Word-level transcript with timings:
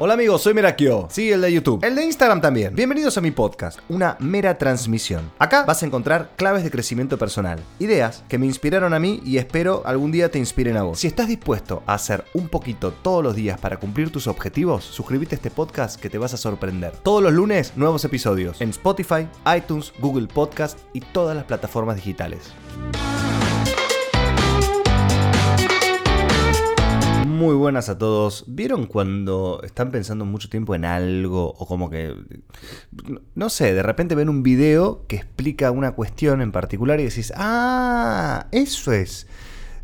Hola 0.00 0.14
amigos, 0.14 0.42
soy 0.42 0.54
Merakio. 0.54 1.08
Sí, 1.10 1.32
el 1.32 1.40
de 1.40 1.52
YouTube. 1.52 1.84
El 1.84 1.96
de 1.96 2.04
Instagram 2.04 2.40
también. 2.40 2.72
Bienvenidos 2.72 3.18
a 3.18 3.20
mi 3.20 3.32
podcast, 3.32 3.80
una 3.88 4.16
mera 4.20 4.56
transmisión. 4.56 5.28
Acá 5.40 5.64
vas 5.64 5.82
a 5.82 5.86
encontrar 5.86 6.30
claves 6.36 6.62
de 6.62 6.70
crecimiento 6.70 7.18
personal, 7.18 7.58
ideas 7.80 8.22
que 8.28 8.38
me 8.38 8.46
inspiraron 8.46 8.94
a 8.94 9.00
mí 9.00 9.20
y 9.24 9.38
espero 9.38 9.82
algún 9.84 10.12
día 10.12 10.30
te 10.30 10.38
inspiren 10.38 10.76
a 10.76 10.84
vos. 10.84 11.00
Si 11.00 11.08
estás 11.08 11.26
dispuesto 11.26 11.82
a 11.84 11.94
hacer 11.94 12.24
un 12.32 12.48
poquito 12.48 12.92
todos 12.92 13.24
los 13.24 13.34
días 13.34 13.58
para 13.58 13.78
cumplir 13.78 14.12
tus 14.12 14.28
objetivos, 14.28 14.84
suscríbete 14.84 15.34
a 15.34 15.38
este 15.38 15.50
podcast 15.50 16.00
que 16.00 16.08
te 16.08 16.18
vas 16.18 16.32
a 16.32 16.36
sorprender. 16.36 16.92
Todos 17.02 17.20
los 17.20 17.32
lunes, 17.32 17.72
nuevos 17.74 18.04
episodios 18.04 18.60
en 18.60 18.70
Spotify, 18.70 19.26
iTunes, 19.52 19.92
Google 19.98 20.28
Podcast 20.28 20.78
y 20.92 21.00
todas 21.00 21.34
las 21.34 21.46
plataformas 21.46 21.96
digitales. 21.96 22.52
Muy 27.38 27.54
buenas 27.54 27.88
a 27.88 27.96
todos. 27.96 28.42
¿Vieron 28.48 28.86
cuando 28.86 29.60
están 29.62 29.92
pensando 29.92 30.24
mucho 30.24 30.48
tiempo 30.48 30.74
en 30.74 30.84
algo 30.84 31.54
o 31.56 31.66
como 31.68 31.88
que, 31.88 32.12
no 33.36 33.48
sé, 33.48 33.74
de 33.74 33.82
repente 33.84 34.16
ven 34.16 34.28
un 34.28 34.42
video 34.42 35.06
que 35.06 35.14
explica 35.14 35.70
una 35.70 35.92
cuestión 35.92 36.42
en 36.42 36.50
particular 36.50 36.98
y 36.98 37.04
decís, 37.04 37.32
ah, 37.36 38.48
eso 38.50 38.90
es 38.90 39.28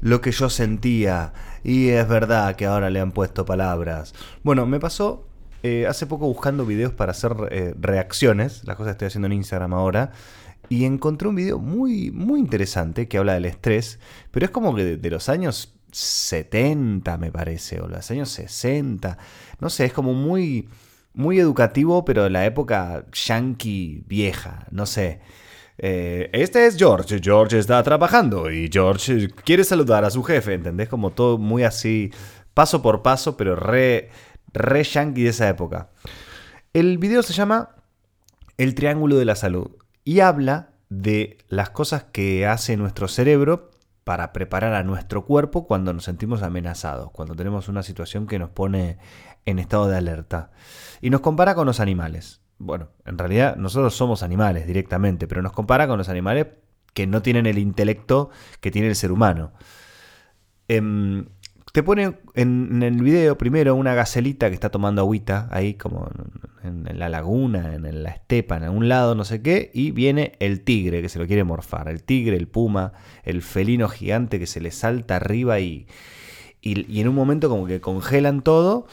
lo 0.01 0.21
que 0.21 0.33
yo 0.33 0.51
sentía 0.51 1.33
y 1.63 1.91
es 1.91 2.09
verdad 2.09 2.57
que 2.57 2.67
ahora 2.67 2.91
le 2.91 2.99
han 2.99 3.13
puesto 3.13 3.45
palabras. 3.45 4.15
Bueno, 4.43 4.67
me 4.67 4.81
pasó 4.81 5.29
eh, 5.63 5.87
hace 5.87 6.07
poco 6.07 6.27
buscando 6.27 6.67
videos 6.67 6.93
para 6.93 7.13
hacer 7.13 7.37
eh, 7.53 7.73
reacciones, 7.79 8.65
las 8.65 8.75
cosas 8.75 8.91
que 8.91 8.95
estoy 8.95 9.07
haciendo 9.07 9.27
en 9.27 9.33
Instagram 9.35 9.75
ahora. 9.75 10.11
Y 10.69 10.87
encontré 10.87 11.29
un 11.29 11.37
video 11.37 11.61
muy, 11.61 12.11
muy 12.11 12.41
interesante 12.41 13.07
que 13.07 13.19
habla 13.19 13.35
del 13.35 13.45
estrés, 13.45 14.01
pero 14.33 14.45
es 14.45 14.51
como 14.51 14.75
que 14.75 14.97
de 14.97 15.11
los 15.11 15.29
años 15.29 15.74
70, 15.95 17.17
me 17.19 17.31
parece, 17.31 17.81
o 17.81 17.87
los 17.87 18.11
años 18.11 18.29
60. 18.31 19.17
No 19.61 19.71
sé, 19.71 19.85
es 19.85 19.93
como 19.93 20.13
muy, 20.13 20.69
muy 21.13 21.39
educativo, 21.39 22.05
pero 22.05 22.25
de 22.25 22.31
la 22.31 22.45
época 22.45 23.07
yankee 23.13 24.03
vieja, 24.07 24.67
no 24.73 24.87
sé. 24.87 25.21
Eh, 25.79 26.31
este 26.33 26.67
es 26.67 26.77
George, 26.77 27.21
George 27.23 27.59
está 27.59 27.83
trabajando 27.83 28.51
y 28.51 28.69
George 28.73 29.29
quiere 29.45 29.63
saludar 29.63 30.05
a 30.05 30.11
su 30.11 30.23
jefe, 30.25 30.55
¿entendés? 30.55 30.89
Como 30.89 31.11
todo 31.11 31.39
muy 31.39 31.63
así, 31.63 32.13
paso 32.55 32.83
por 32.83 33.03
paso, 33.03 33.37
pero 33.37 33.55
re, 33.55 34.11
re 34.53 34.83
yankee 34.83 35.23
de 35.23 35.31
esa 35.31 35.49
época. 35.49 35.91
El 36.73 36.99
video 36.99 37.23
se 37.23 37.33
llama 37.33 37.71
El 38.59 38.75
Triángulo 38.75 39.17
de 39.17 39.25
la 39.25 39.37
Salud 39.37 39.71
y 40.05 40.21
habla 40.21 40.71
de 40.89 41.39
las 41.49 41.71
cosas 41.71 42.05
que 42.05 42.47
hace 42.47 42.77
nuestro 42.77 43.07
cerebro 43.07 43.71
para 44.05 44.33
preparar 44.33 44.75
a 44.75 44.83
nuestro 44.83 45.25
cuerpo 45.25 45.67
cuando 45.67 45.93
nos 45.93 46.05
sentimos 46.05 46.43
amenazados, 46.43 47.11
cuando 47.11 47.35
tenemos 47.35 47.69
una 47.69 47.83
situación 47.83 48.27
que 48.27 48.39
nos 48.39 48.51
pone 48.51 48.99
en 49.47 49.59
estado 49.59 49.89
de 49.89 49.97
alerta. 49.97 50.51
Y 51.01 51.11
nos 51.11 51.21
compara 51.21 51.55
con 51.55 51.67
los 51.67 51.81
animales. 51.81 52.43
Bueno, 52.59 52.89
en 53.05 53.19
realidad 53.19 53.57
nosotros 53.57 53.95
somos 53.95 54.23
animales 54.23 54.67
directamente, 54.67 55.27
pero 55.27 55.43
nos 55.43 55.53
compara 55.53 55.89
con 55.89 55.99
los 55.99 56.09
animales 56.09 56.49
que 56.93 57.07
no 57.07 57.23
tienen 57.23 57.47
el 57.47 57.59
intelecto 57.59 58.31
que 58.61 58.71
tiene 58.71 58.89
el 58.89 58.95
ser 58.95 59.11
humano. 59.11 59.53
Em, 60.69 61.27
te 61.75 61.83
pone 61.83 62.15
en, 62.35 62.85
el 62.85 63.03
video 63.03 63.37
primero 63.37 63.75
una 63.75 63.95
gacelita 63.95 64.49
que 64.49 64.55
está 64.55 64.71
tomando 64.71 65.03
agüita 65.03 65.49
ahí 65.51 65.75
como 65.75 66.09
en, 66.63 66.87
la 66.97 67.09
laguna, 67.09 67.75
en 67.75 68.05
la 68.05 68.11
estepa, 68.11 68.59
en 68.59 68.63
algún 68.63 68.89
lado, 68.89 69.17
no 69.17 69.25
sé 69.25 69.43
qué, 69.43 69.73
y 69.75 69.91
viene 69.91 70.37
el 70.39 70.61
tigre 70.61 71.03
que 71.03 71.09
se 71.09 71.19
lo 71.19 71.27
quiere 71.27 71.43
morfar, 71.43 71.89
el 71.89 72.05
tigre, 72.05 72.37
el 72.37 72.47
puma, 72.47 72.93
el 73.25 73.43
felino 73.43 73.89
gigante 73.89 74.39
que 74.39 74.47
se 74.47 74.61
le 74.61 74.71
salta 74.71 75.17
arriba 75.17 75.59
y, 75.59 75.89
y, 76.63 76.89
y 76.89 77.01
en 77.01 77.09
un 77.09 77.17
momento 77.17 77.49
como 77.49 77.67
que 77.67 77.81
congelan 77.81 78.43
todo 78.43 78.87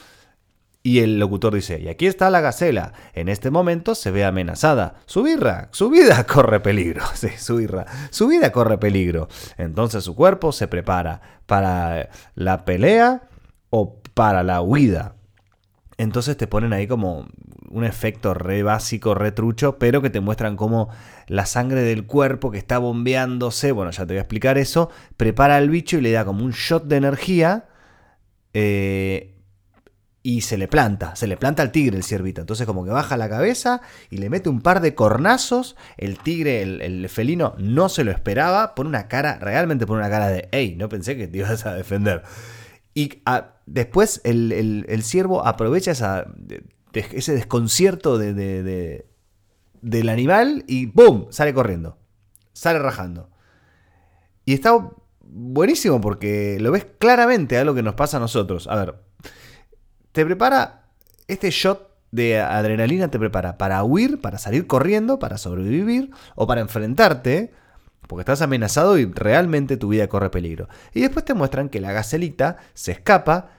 y 0.83 0.99
el 0.99 1.19
locutor 1.19 1.53
dice, 1.53 1.79
y 1.79 1.87
aquí 1.89 2.07
está 2.07 2.29
la 2.29 2.41
gacela, 2.41 2.93
en 3.13 3.29
este 3.29 3.51
momento 3.51 3.93
se 3.93 4.09
ve 4.09 4.25
amenazada, 4.25 4.95
su 5.05 5.21
birra, 5.21 5.69
su 5.71 5.89
vida 5.89 6.23
corre 6.27 6.59
peligro, 6.59 7.03
sí, 7.13 7.29
su 7.37 7.57
birra, 7.57 7.85
su 8.09 8.27
vida 8.27 8.51
corre 8.51 8.77
peligro. 8.77 9.27
Entonces 9.57 10.03
su 10.03 10.15
cuerpo 10.15 10.51
se 10.51 10.67
prepara 10.67 11.21
para 11.45 12.09
la 12.33 12.65
pelea 12.65 13.23
o 13.69 14.01
para 14.13 14.43
la 14.43 14.61
huida. 14.61 15.15
Entonces 15.97 16.35
te 16.35 16.47
ponen 16.47 16.73
ahí 16.73 16.87
como 16.87 17.27
un 17.69 17.83
efecto 17.83 18.33
re 18.33 18.63
básico, 18.63 19.13
re 19.13 19.31
trucho, 19.31 19.77
pero 19.77 20.01
que 20.01 20.09
te 20.09 20.19
muestran 20.19 20.55
cómo 20.55 20.89
la 21.27 21.45
sangre 21.45 21.81
del 21.81 22.07
cuerpo 22.07 22.49
que 22.49 22.57
está 22.57 22.79
bombeándose, 22.79 23.71
bueno, 23.71 23.91
ya 23.91 24.05
te 24.07 24.13
voy 24.13 24.17
a 24.17 24.21
explicar 24.21 24.57
eso, 24.57 24.89
prepara 25.15 25.57
al 25.57 25.69
bicho 25.69 25.97
y 25.97 26.01
le 26.01 26.11
da 26.11 26.25
como 26.25 26.43
un 26.43 26.51
shot 26.51 26.85
de 26.85 26.97
energía. 26.97 27.65
Eh, 28.53 29.40
y 30.23 30.41
se 30.41 30.57
le 30.57 30.67
planta, 30.67 31.15
se 31.15 31.25
le 31.25 31.35
planta 31.35 31.63
al 31.63 31.71
tigre 31.71 31.97
el 31.97 32.03
ciervito. 32.03 32.41
Entonces 32.41 32.67
como 32.67 32.85
que 32.85 32.91
baja 32.91 33.17
la 33.17 33.29
cabeza 33.29 33.81
y 34.09 34.17
le 34.17 34.29
mete 34.29 34.49
un 34.49 34.61
par 34.61 34.81
de 34.81 34.93
cornazos. 34.93 35.75
El 35.97 36.19
tigre, 36.19 36.61
el, 36.61 37.09
felino, 37.09 37.55
no 37.57 37.89
se 37.89 38.03
lo 38.03 38.11
esperaba. 38.11 38.75
Pone 38.75 38.89
una 38.89 39.07
cara, 39.07 39.39
realmente 39.39 39.87
pone 39.87 39.99
una 39.99 40.09
cara 40.09 40.27
de, 40.27 40.47
hey, 40.51 40.75
no 40.77 40.89
pensé 40.89 41.17
que 41.17 41.27
te 41.27 41.39
ibas 41.39 41.65
a 41.65 41.73
defender. 41.73 42.21
Y 42.93 43.21
ah, 43.25 43.55
después 43.65 44.21
el, 44.23 44.51
el, 44.87 45.03
ciervo 45.03 45.45
aprovecha 45.45 45.91
ese 46.93 47.33
desconcierto 47.33 48.19
de, 48.19 49.05
del 49.81 50.09
animal 50.09 50.65
y 50.67 50.85
¡boom! 50.85 51.27
Sale 51.31 51.53
corriendo. 51.53 51.97
Sale 52.53 52.77
rajando. 52.77 53.31
Y 54.45 54.53
está 54.53 54.91
buenísimo 55.21 55.99
porque 55.99 56.57
lo 56.59 56.71
ves 56.71 56.85
claramente 56.99 57.57
a 57.57 57.63
lo 57.63 57.73
que 57.73 57.81
nos 57.81 57.95
pasa 57.95 58.17
a 58.17 58.19
nosotros. 58.19 58.67
A 58.67 58.75
ver, 58.75 58.95
te 60.11 60.25
prepara, 60.25 60.85
este 61.27 61.49
shot 61.51 61.91
de 62.11 62.39
adrenalina 62.39 63.09
te 63.09 63.19
prepara 63.19 63.57
para 63.57 63.83
huir, 63.83 64.19
para 64.19 64.37
salir 64.37 64.67
corriendo, 64.67 65.19
para 65.19 65.37
sobrevivir 65.37 66.11
o 66.35 66.45
para 66.45 66.61
enfrentarte, 66.61 67.53
porque 68.07 68.21
estás 68.21 68.41
amenazado 68.41 68.97
y 68.97 69.05
realmente 69.05 69.77
tu 69.77 69.89
vida 69.89 70.07
corre 70.07 70.29
peligro. 70.29 70.67
Y 70.93 71.01
después 71.01 71.23
te 71.23 71.33
muestran 71.33 71.69
que 71.69 71.79
la 71.79 71.93
gacelita 71.93 72.57
se 72.73 72.91
escapa 72.91 73.49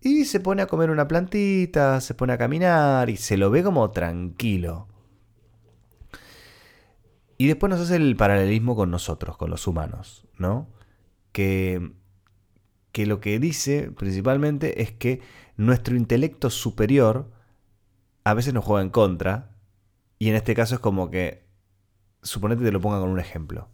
y 0.00 0.24
se 0.24 0.40
pone 0.40 0.62
a 0.62 0.66
comer 0.66 0.90
una 0.90 1.06
plantita, 1.06 2.00
se 2.00 2.14
pone 2.14 2.32
a 2.32 2.38
caminar 2.38 3.08
y 3.10 3.16
se 3.16 3.36
lo 3.36 3.50
ve 3.50 3.62
como 3.62 3.90
tranquilo. 3.90 4.88
Y 7.36 7.46
después 7.46 7.70
nos 7.70 7.80
hace 7.80 7.96
el 7.96 8.16
paralelismo 8.16 8.74
con 8.74 8.90
nosotros, 8.90 9.36
con 9.36 9.50
los 9.50 9.66
humanos, 9.68 10.26
¿no? 10.38 10.68
Que, 11.30 11.92
que 12.90 13.06
lo 13.06 13.20
que 13.20 13.38
dice 13.38 13.92
principalmente 13.96 14.82
es 14.82 14.90
que 14.90 15.20
nuestro 15.58 15.96
intelecto 15.96 16.48
superior 16.48 17.30
a 18.24 18.32
veces 18.32 18.54
nos 18.54 18.64
juega 18.64 18.82
en 18.82 18.90
contra. 18.90 19.50
Y 20.18 20.30
en 20.30 20.34
este 20.34 20.54
caso 20.54 20.76
es 20.76 20.80
como 20.80 21.10
que, 21.10 21.44
suponete 22.22 22.60
que 22.60 22.66
te 22.66 22.72
lo 22.72 22.80
ponga 22.80 23.00
con 23.00 23.10
un 23.10 23.20
ejemplo, 23.20 23.68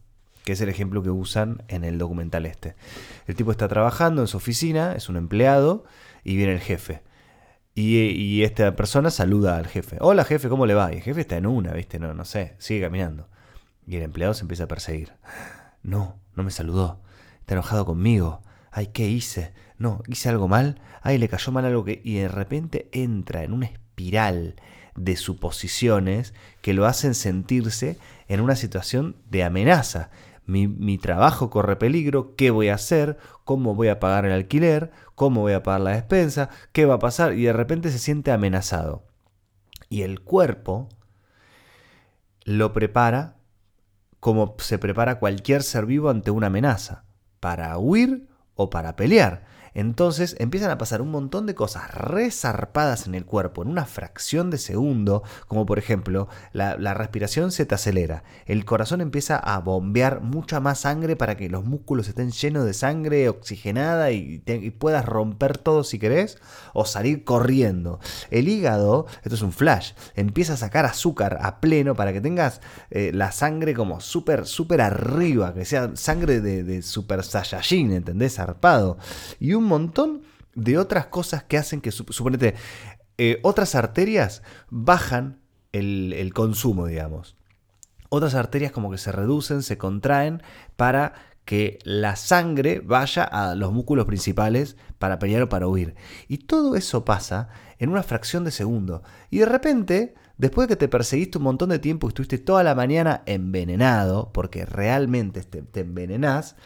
que 0.44 0.52
es 0.52 0.60
el 0.60 0.68
ejemplo 0.68 1.02
que 1.02 1.10
usan 1.10 1.62
en 1.68 1.84
el 1.84 1.98
documental 1.98 2.46
este. 2.46 2.74
El 3.26 3.36
tipo 3.36 3.50
está 3.50 3.68
trabajando 3.68 4.22
en 4.22 4.28
su 4.28 4.36
oficina, 4.36 4.94
es 4.94 5.08
un 5.08 5.16
empleado, 5.16 5.84
y 6.24 6.36
viene 6.36 6.52
el 6.52 6.60
jefe. 6.60 7.02
Y, 7.74 8.42
esta 8.42 8.76
persona 8.76 9.10
saluda 9.10 9.56
al 9.56 9.66
jefe. 9.66 9.96
Hola 10.00 10.24
jefe, 10.24 10.48
¿cómo 10.48 10.66
le 10.66 10.74
va? 10.74 10.92
Y 10.92 10.96
el 10.96 11.02
jefe 11.02 11.22
está 11.22 11.36
en 11.36 11.46
una, 11.46 11.72
¿viste? 11.72 11.98
No, 11.98 12.14
no 12.14 12.24
sé, 12.24 12.54
sigue 12.58 12.82
caminando. 12.82 13.28
Y 13.86 13.96
el 13.96 14.02
empleado 14.02 14.32
se 14.34 14.42
empieza 14.42 14.64
a 14.64 14.68
perseguir. 14.68 15.12
No, 15.82 16.20
no 16.34 16.44
me 16.44 16.50
saludó. 16.50 17.02
Está 17.40 17.54
enojado 17.54 17.84
conmigo. 17.84 18.42
Ay, 18.70 18.88
¿qué 18.88 19.08
hice? 19.08 19.52
No, 19.78 20.02
hice 20.06 20.28
algo 20.28 20.48
mal, 20.48 20.80
ay, 21.02 21.18
le 21.18 21.28
cayó 21.28 21.52
mal 21.52 21.64
algo 21.64 21.84
que... 21.84 22.00
Y 22.04 22.14
de 22.14 22.28
repente 22.28 22.88
entra 22.92 23.42
en 23.42 23.52
una 23.52 23.66
espiral 23.66 24.56
de 24.96 25.16
suposiciones 25.16 26.34
que 26.62 26.74
lo 26.74 26.86
hacen 26.86 27.14
sentirse 27.14 27.98
en 28.28 28.40
una 28.40 28.56
situación 28.56 29.16
de 29.30 29.44
amenaza. 29.44 30.10
Mi, 30.46 30.68
mi, 30.68 30.98
trabajo 30.98 31.50
corre 31.50 31.76
peligro, 31.76 32.36
¿qué 32.36 32.50
voy 32.50 32.68
a 32.68 32.74
hacer? 32.74 33.18
¿Cómo 33.44 33.74
voy 33.74 33.88
a 33.88 33.98
pagar 33.98 34.26
el 34.26 34.32
alquiler? 34.32 34.92
¿Cómo 35.14 35.40
voy 35.40 35.54
a 35.54 35.62
pagar 35.62 35.80
la 35.80 35.90
despensa? 35.92 36.50
¿Qué 36.72 36.84
va 36.84 36.94
a 36.94 36.98
pasar? 36.98 37.32
Y 37.34 37.44
de 37.44 37.52
repente 37.52 37.90
se 37.90 37.98
siente 37.98 38.30
amenazado. 38.30 39.06
Y 39.88 40.02
el 40.02 40.20
cuerpo 40.20 40.88
lo 42.44 42.72
prepara 42.72 43.36
como 44.24 44.54
se 44.58 44.78
prepara 44.78 45.18
cualquier 45.18 45.62
ser 45.62 45.84
vivo 45.84 46.08
ante 46.08 46.30
una 46.30 46.46
amenaza, 46.46 47.04
para 47.40 47.76
huir 47.76 48.26
o 48.54 48.70
para 48.70 48.96
pelear. 48.96 49.44
Entonces 49.74 50.36
empiezan 50.38 50.70
a 50.70 50.78
pasar 50.78 51.02
un 51.02 51.10
montón 51.10 51.46
de 51.46 51.54
cosas 51.54 51.92
resarpadas 51.92 53.06
en 53.06 53.14
el 53.14 53.24
cuerpo 53.24 53.62
en 53.62 53.68
una 53.68 53.84
fracción 53.84 54.50
de 54.50 54.58
segundo, 54.58 55.22
como 55.48 55.66
por 55.66 55.78
ejemplo 55.78 56.28
la, 56.52 56.94
respiración 56.94 57.50
se 57.50 57.66
te 57.66 57.74
acelera, 57.74 58.22
el 58.46 58.64
corazón 58.64 59.00
empieza 59.00 59.36
a 59.36 59.58
bombear 59.58 60.20
mucha 60.20 60.60
más 60.60 60.80
sangre 60.80 61.16
para 61.16 61.36
que 61.36 61.48
los 61.48 61.64
músculos 61.64 62.08
estén 62.08 62.30
llenos 62.30 62.64
de 62.64 62.72
sangre 62.72 63.28
oxigenada 63.28 64.12
y, 64.12 64.42
puedas 64.78 65.04
romper 65.04 65.58
todo 65.58 65.84
si 65.84 65.98
querés 65.98 66.38
o 66.72 66.84
salir 66.84 67.24
corriendo. 67.24 67.98
El 68.30 68.48
hígado, 68.48 69.06
esto 69.22 69.34
es 69.34 69.42
un 69.42 69.52
flash, 69.52 69.92
empieza 70.14 70.54
a 70.54 70.56
sacar 70.56 70.84
azúcar 70.84 71.38
a 71.42 71.60
pleno 71.60 71.94
para 71.94 72.12
que 72.12 72.20
tengas 72.20 72.60
eh, 72.90 73.10
la 73.12 73.32
sangre 73.32 73.74
como 73.74 74.00
súper, 74.00 74.46
súper 74.46 74.80
arriba, 74.80 75.54
que 75.54 75.64
sea 75.64 75.90
sangre 75.94 76.40
de, 76.40 76.82
super 76.82 77.24
saiyajin, 77.24 77.92
¿entendés? 77.92 78.34
Zarpado. 78.36 78.98
Y 79.40 79.54
un 79.54 79.63
montón 79.66 80.22
de 80.54 80.78
otras 80.78 81.06
cosas 81.06 81.42
que 81.44 81.58
hacen 81.58 81.80
que, 81.80 81.90
suponete, 81.90 82.54
eh, 83.18 83.38
otras 83.42 83.74
arterias 83.74 84.42
bajan 84.70 85.40
el, 85.72 86.32
consumo, 86.34 86.86
digamos. 86.86 87.36
Otras 88.08 88.34
arterias 88.34 88.72
como 88.72 88.90
que 88.90 88.98
se 88.98 89.12
reducen, 89.12 89.62
se 89.62 89.78
contraen 89.78 90.42
para 90.76 91.14
que 91.44 91.78
la 91.84 92.16
sangre 92.16 92.80
vaya 92.80 93.24
a 93.24 93.54
los 93.54 93.72
músculos 93.72 94.06
principales 94.06 94.76
para 94.98 95.18
pelear 95.18 95.42
o 95.42 95.48
para 95.48 95.66
huir. 95.66 95.94
Y 96.28 96.38
todo 96.38 96.76
eso 96.76 97.04
pasa 97.04 97.48
en 97.78 97.90
una 97.90 98.02
fracción 98.02 98.44
de 98.44 98.50
segundo. 98.50 99.02
Y 99.30 99.38
de 99.38 99.46
repente, 99.46 100.14
después 100.38 100.68
de 100.68 100.74
que 100.74 100.78
te 100.78 100.88
perseguiste 100.88 101.38
un 101.38 101.44
montón 101.44 101.68
de 101.68 101.80
tiempo 101.80 102.06
y 102.06 102.08
estuviste 102.08 102.38
toda 102.38 102.62
la 102.62 102.74
mañana 102.74 103.22
envenenado, 103.26 104.32
porque 104.32 104.64
realmente 104.64 105.42
te, 105.42 105.62
te 105.62 105.80
envenenás, 105.80 106.56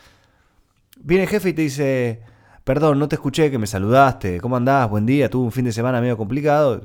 viene 1.00 1.25
el 1.25 1.31
jefe 1.31 1.49
y 1.49 1.55
te 1.55 1.62
dice, 1.62 2.23
perdón, 2.69 2.99
no 2.99 3.09
te 3.09 3.15
escuché 3.15 3.50
que 3.50 3.56
me 3.56 3.67
saludaste, 3.67 4.43
¿cómo 4.43 4.55
andás? 4.55 4.91
Buen 4.91 5.06
día, 5.06 5.31
tuve 5.31 5.43
un 5.43 5.53
fin 5.53 5.65
de 5.65 5.73
semana 5.73 6.03
medio 6.03 6.19
complicado. 6.19 6.82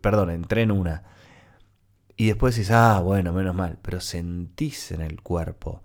Perdón, 0.00 0.30
entré 0.30 0.62
en 0.62 0.70
una. 0.70 1.02
Y 2.16 2.28
después 2.28 2.54
dices, 2.54 2.70
ah, 2.70 3.00
bueno, 3.00 3.32
menos 3.32 3.52
mal, 3.52 3.78
pero 3.82 4.00
sentís 4.00 4.92
en 4.92 5.00
el 5.00 5.20
cuerpo 5.22 5.82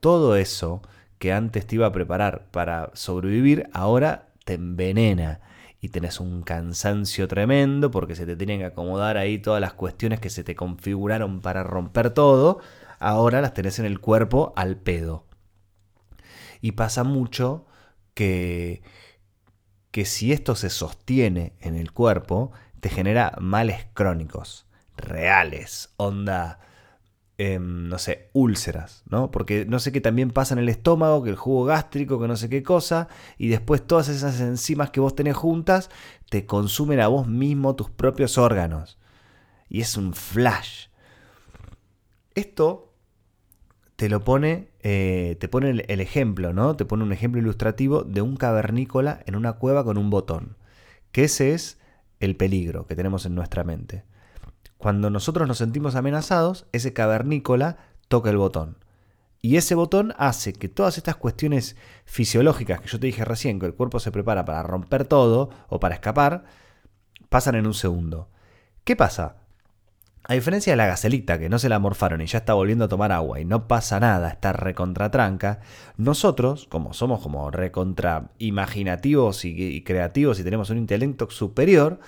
todo 0.00 0.34
eso 0.34 0.80
que 1.18 1.34
antes 1.34 1.66
te 1.66 1.74
iba 1.74 1.88
a 1.88 1.92
preparar 1.92 2.46
para 2.50 2.90
sobrevivir, 2.94 3.68
ahora 3.74 4.30
te 4.46 4.54
envenena 4.54 5.40
y 5.82 5.90
tenés 5.90 6.18
un 6.18 6.40
cansancio 6.40 7.28
tremendo 7.28 7.90
porque 7.90 8.14
se 8.14 8.24
te 8.24 8.34
tienen 8.34 8.60
que 8.60 8.64
acomodar 8.64 9.18
ahí 9.18 9.36
todas 9.36 9.60
las 9.60 9.74
cuestiones 9.74 10.20
que 10.20 10.30
se 10.30 10.42
te 10.42 10.56
configuraron 10.56 11.42
para 11.42 11.64
romper 11.64 12.14
todo, 12.14 12.60
ahora 12.98 13.42
las 13.42 13.52
tenés 13.52 13.78
en 13.78 13.84
el 13.84 14.00
cuerpo 14.00 14.54
al 14.56 14.78
pedo. 14.78 15.26
Y 16.62 16.72
pasa 16.72 17.04
mucho 17.04 17.66
que, 18.18 18.82
que 19.90 20.04
si 20.04 20.32
esto 20.32 20.54
se 20.54 20.70
sostiene 20.70 21.54
en 21.60 21.76
el 21.76 21.92
cuerpo, 21.92 22.52
te 22.80 22.88
genera 22.88 23.36
males 23.40 23.86
crónicos, 23.94 24.66
reales, 24.96 25.94
onda 25.96 26.58
Em, 27.40 27.88
no 27.88 27.98
sé, 27.98 28.30
úlceras, 28.32 29.04
¿no? 29.08 29.30
Porque 29.30 29.64
no 29.64 29.78
sé 29.78 29.92
qué 29.92 30.00
también 30.00 30.32
pasa 30.32 30.54
en 30.54 30.58
el 30.58 30.68
estómago, 30.68 31.22
que 31.22 31.30
el 31.30 31.36
jugo 31.36 31.64
gástrico, 31.64 32.20
que 32.20 32.26
no 32.26 32.34
sé 32.34 32.48
qué 32.48 32.64
cosa, 32.64 33.06
y 33.38 33.46
después 33.46 33.86
todas 33.86 34.08
esas 34.08 34.40
enzimas 34.40 34.90
que 34.90 34.98
vos 34.98 35.14
tenés 35.14 35.36
juntas 35.36 35.88
te 36.30 36.46
consumen 36.46 36.98
a 36.98 37.06
vos 37.06 37.28
mismo 37.28 37.76
tus 37.76 37.90
propios 37.90 38.38
órganos. 38.38 38.98
Y 39.68 39.82
es 39.82 39.96
un 39.96 40.14
flash. 40.14 40.88
Esto 42.34 42.87
te 43.98 44.08
lo 44.08 44.22
pone, 44.22 44.68
eh, 44.78 45.36
te 45.40 45.48
pone 45.48 45.70
el, 45.70 45.84
el 45.88 46.00
ejemplo, 46.00 46.52
¿no? 46.52 46.76
Te 46.76 46.84
pone 46.84 47.02
un 47.02 47.12
ejemplo 47.12 47.40
ilustrativo 47.40 48.04
de 48.04 48.22
un 48.22 48.36
cavernícola 48.36 49.24
en 49.26 49.34
una 49.34 49.54
cueva 49.54 49.82
con 49.82 49.98
un 49.98 50.08
botón. 50.08 50.56
Que 51.10 51.24
ese 51.24 51.52
es 51.52 51.80
el 52.20 52.36
peligro 52.36 52.86
que 52.86 52.94
tenemos 52.94 53.26
en 53.26 53.34
nuestra 53.34 53.64
mente. 53.64 54.04
Cuando 54.76 55.10
nosotros 55.10 55.48
nos 55.48 55.58
sentimos 55.58 55.96
amenazados, 55.96 56.66
ese 56.70 56.92
cavernícola 56.92 57.78
toca 58.06 58.30
el 58.30 58.36
botón. 58.36 58.76
Y 59.42 59.56
ese 59.56 59.74
botón 59.74 60.14
hace 60.16 60.52
que 60.52 60.68
todas 60.68 60.96
estas 60.96 61.16
cuestiones 61.16 61.74
fisiológicas 62.04 62.80
que 62.80 62.86
yo 62.86 63.00
te 63.00 63.08
dije 63.08 63.24
recién, 63.24 63.58
que 63.58 63.66
el 63.66 63.74
cuerpo 63.74 63.98
se 63.98 64.12
prepara 64.12 64.44
para 64.44 64.62
romper 64.62 65.06
todo 65.06 65.50
o 65.68 65.80
para 65.80 65.96
escapar, 65.96 66.44
pasan 67.28 67.56
en 67.56 67.66
un 67.66 67.74
segundo. 67.74 68.28
¿Qué 68.84 68.94
pasa? 68.94 69.38
A 70.24 70.34
diferencia 70.34 70.72
de 70.72 70.76
la 70.76 70.86
gacelita, 70.86 71.38
que 71.38 71.48
no 71.48 71.58
se 71.58 71.70
la 71.70 71.78
morfaron 71.78 72.20
y 72.20 72.26
ya 72.26 72.38
está 72.38 72.52
volviendo 72.52 72.84
a 72.84 72.88
tomar 72.88 73.12
agua 73.12 73.40
y 73.40 73.46
no 73.46 73.66
pasa 73.66 73.98
nada, 73.98 74.28
está 74.28 74.52
recontratranca, 74.52 75.60
nosotros, 75.96 76.66
como 76.68 76.92
somos 76.92 77.22
como 77.22 77.50
recontra 77.50 78.30
imaginativos 78.38 79.46
y, 79.46 79.82
creativos 79.84 80.38
y 80.38 80.44
tenemos 80.44 80.68
un 80.68 80.78
intelecto 80.78 81.30
superior, 81.30 81.98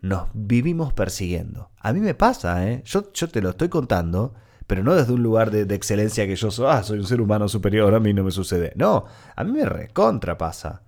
nos 0.00 0.28
vivimos 0.32 0.94
persiguiendo. 0.94 1.70
A 1.80 1.92
mí 1.92 2.00
me 2.00 2.14
pasa, 2.14 2.66
¿eh? 2.66 2.82
Yo, 2.86 3.12
yo 3.12 3.28
te 3.28 3.42
lo 3.42 3.50
estoy 3.50 3.68
contando, 3.68 4.34
pero 4.66 4.82
no 4.82 4.94
desde 4.94 5.12
un 5.12 5.22
lugar 5.22 5.50
de, 5.50 5.74
excelencia 5.74 6.26
que 6.26 6.36
yo 6.36 6.50
soy, 6.50 6.66
ah, 6.70 6.82
soy 6.82 6.98
un 6.98 7.06
ser 7.06 7.20
humano 7.20 7.48
superior, 7.48 7.94
a 7.94 8.00
mí 8.00 8.12
no 8.14 8.24
me 8.24 8.30
sucede. 8.30 8.72
No, 8.76 9.04
a 9.34 9.44
mí 9.44 9.52
me 9.52 9.64
recontra 9.64 10.38
pasa. 10.38 10.82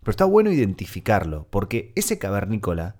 Pero 0.00 0.10
está 0.10 0.24
bueno 0.24 0.50
identificarlo, 0.50 1.46
porque 1.50 1.92
ese 1.96 2.18
cavernícola 2.18 2.96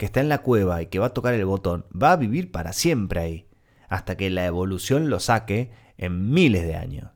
que 0.00 0.06
está 0.06 0.20
en 0.20 0.30
la 0.30 0.38
cueva 0.38 0.80
y 0.80 0.86
que 0.86 0.98
va 0.98 1.08
a 1.08 1.12
tocar 1.12 1.34
el 1.34 1.44
botón, 1.44 1.84
va 1.90 2.12
a 2.12 2.16
vivir 2.16 2.50
para 2.50 2.72
siempre 2.72 3.20
ahí, 3.20 3.46
hasta 3.90 4.16
que 4.16 4.30
la 4.30 4.46
evolución 4.46 5.10
lo 5.10 5.20
saque 5.20 5.72
en 5.98 6.30
miles 6.30 6.62
de 6.62 6.74
años. 6.74 7.10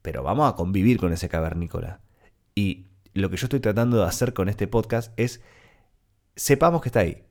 Pero 0.00 0.22
vamos 0.22 0.50
a 0.50 0.56
convivir 0.56 0.98
con 0.98 1.12
ese 1.12 1.28
cavernícola. 1.28 2.00
Y 2.54 2.86
lo 3.12 3.28
que 3.28 3.36
yo 3.36 3.44
estoy 3.44 3.60
tratando 3.60 3.98
de 3.98 4.06
hacer 4.06 4.32
con 4.32 4.48
este 4.48 4.66
podcast 4.66 5.12
es 5.18 5.42
sepamos 6.36 6.80
que 6.80 6.88
está 6.88 7.00
ahí. 7.00 7.26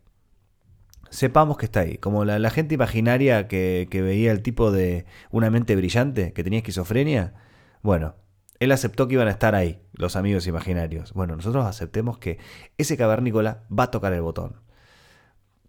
Sepamos 1.09 1.57
que 1.57 1.65
está 1.65 1.79
ahí. 1.79 1.97
Como 1.97 2.23
la, 2.23 2.49
gente 2.51 2.75
imaginaria 2.75 3.47
que, 3.47 3.89
veía 3.91 4.31
el 4.31 4.43
tipo 4.43 4.69
de 4.69 5.07
una 5.31 5.49
mente 5.49 5.75
brillante, 5.75 6.31
que 6.33 6.43
tenía 6.43 6.59
esquizofrenia. 6.59 7.33
Bueno, 7.81 8.13
él 8.59 8.71
aceptó 8.71 9.07
que 9.07 9.15
iban 9.15 9.27
a 9.27 9.31
estar 9.31 9.55
ahí, 9.55 9.81
los 9.93 10.15
amigos 10.15 10.47
imaginarios. 10.47 11.13
Bueno, 11.13 11.35
nosotros 11.35 11.65
aceptemos 11.65 12.17
que 12.17 12.39
ese 12.77 12.97
cavernícola 12.97 13.63
va 13.67 13.83
a 13.83 13.91
tocar 13.91 14.13
el 14.13 14.21
botón. 14.21 14.61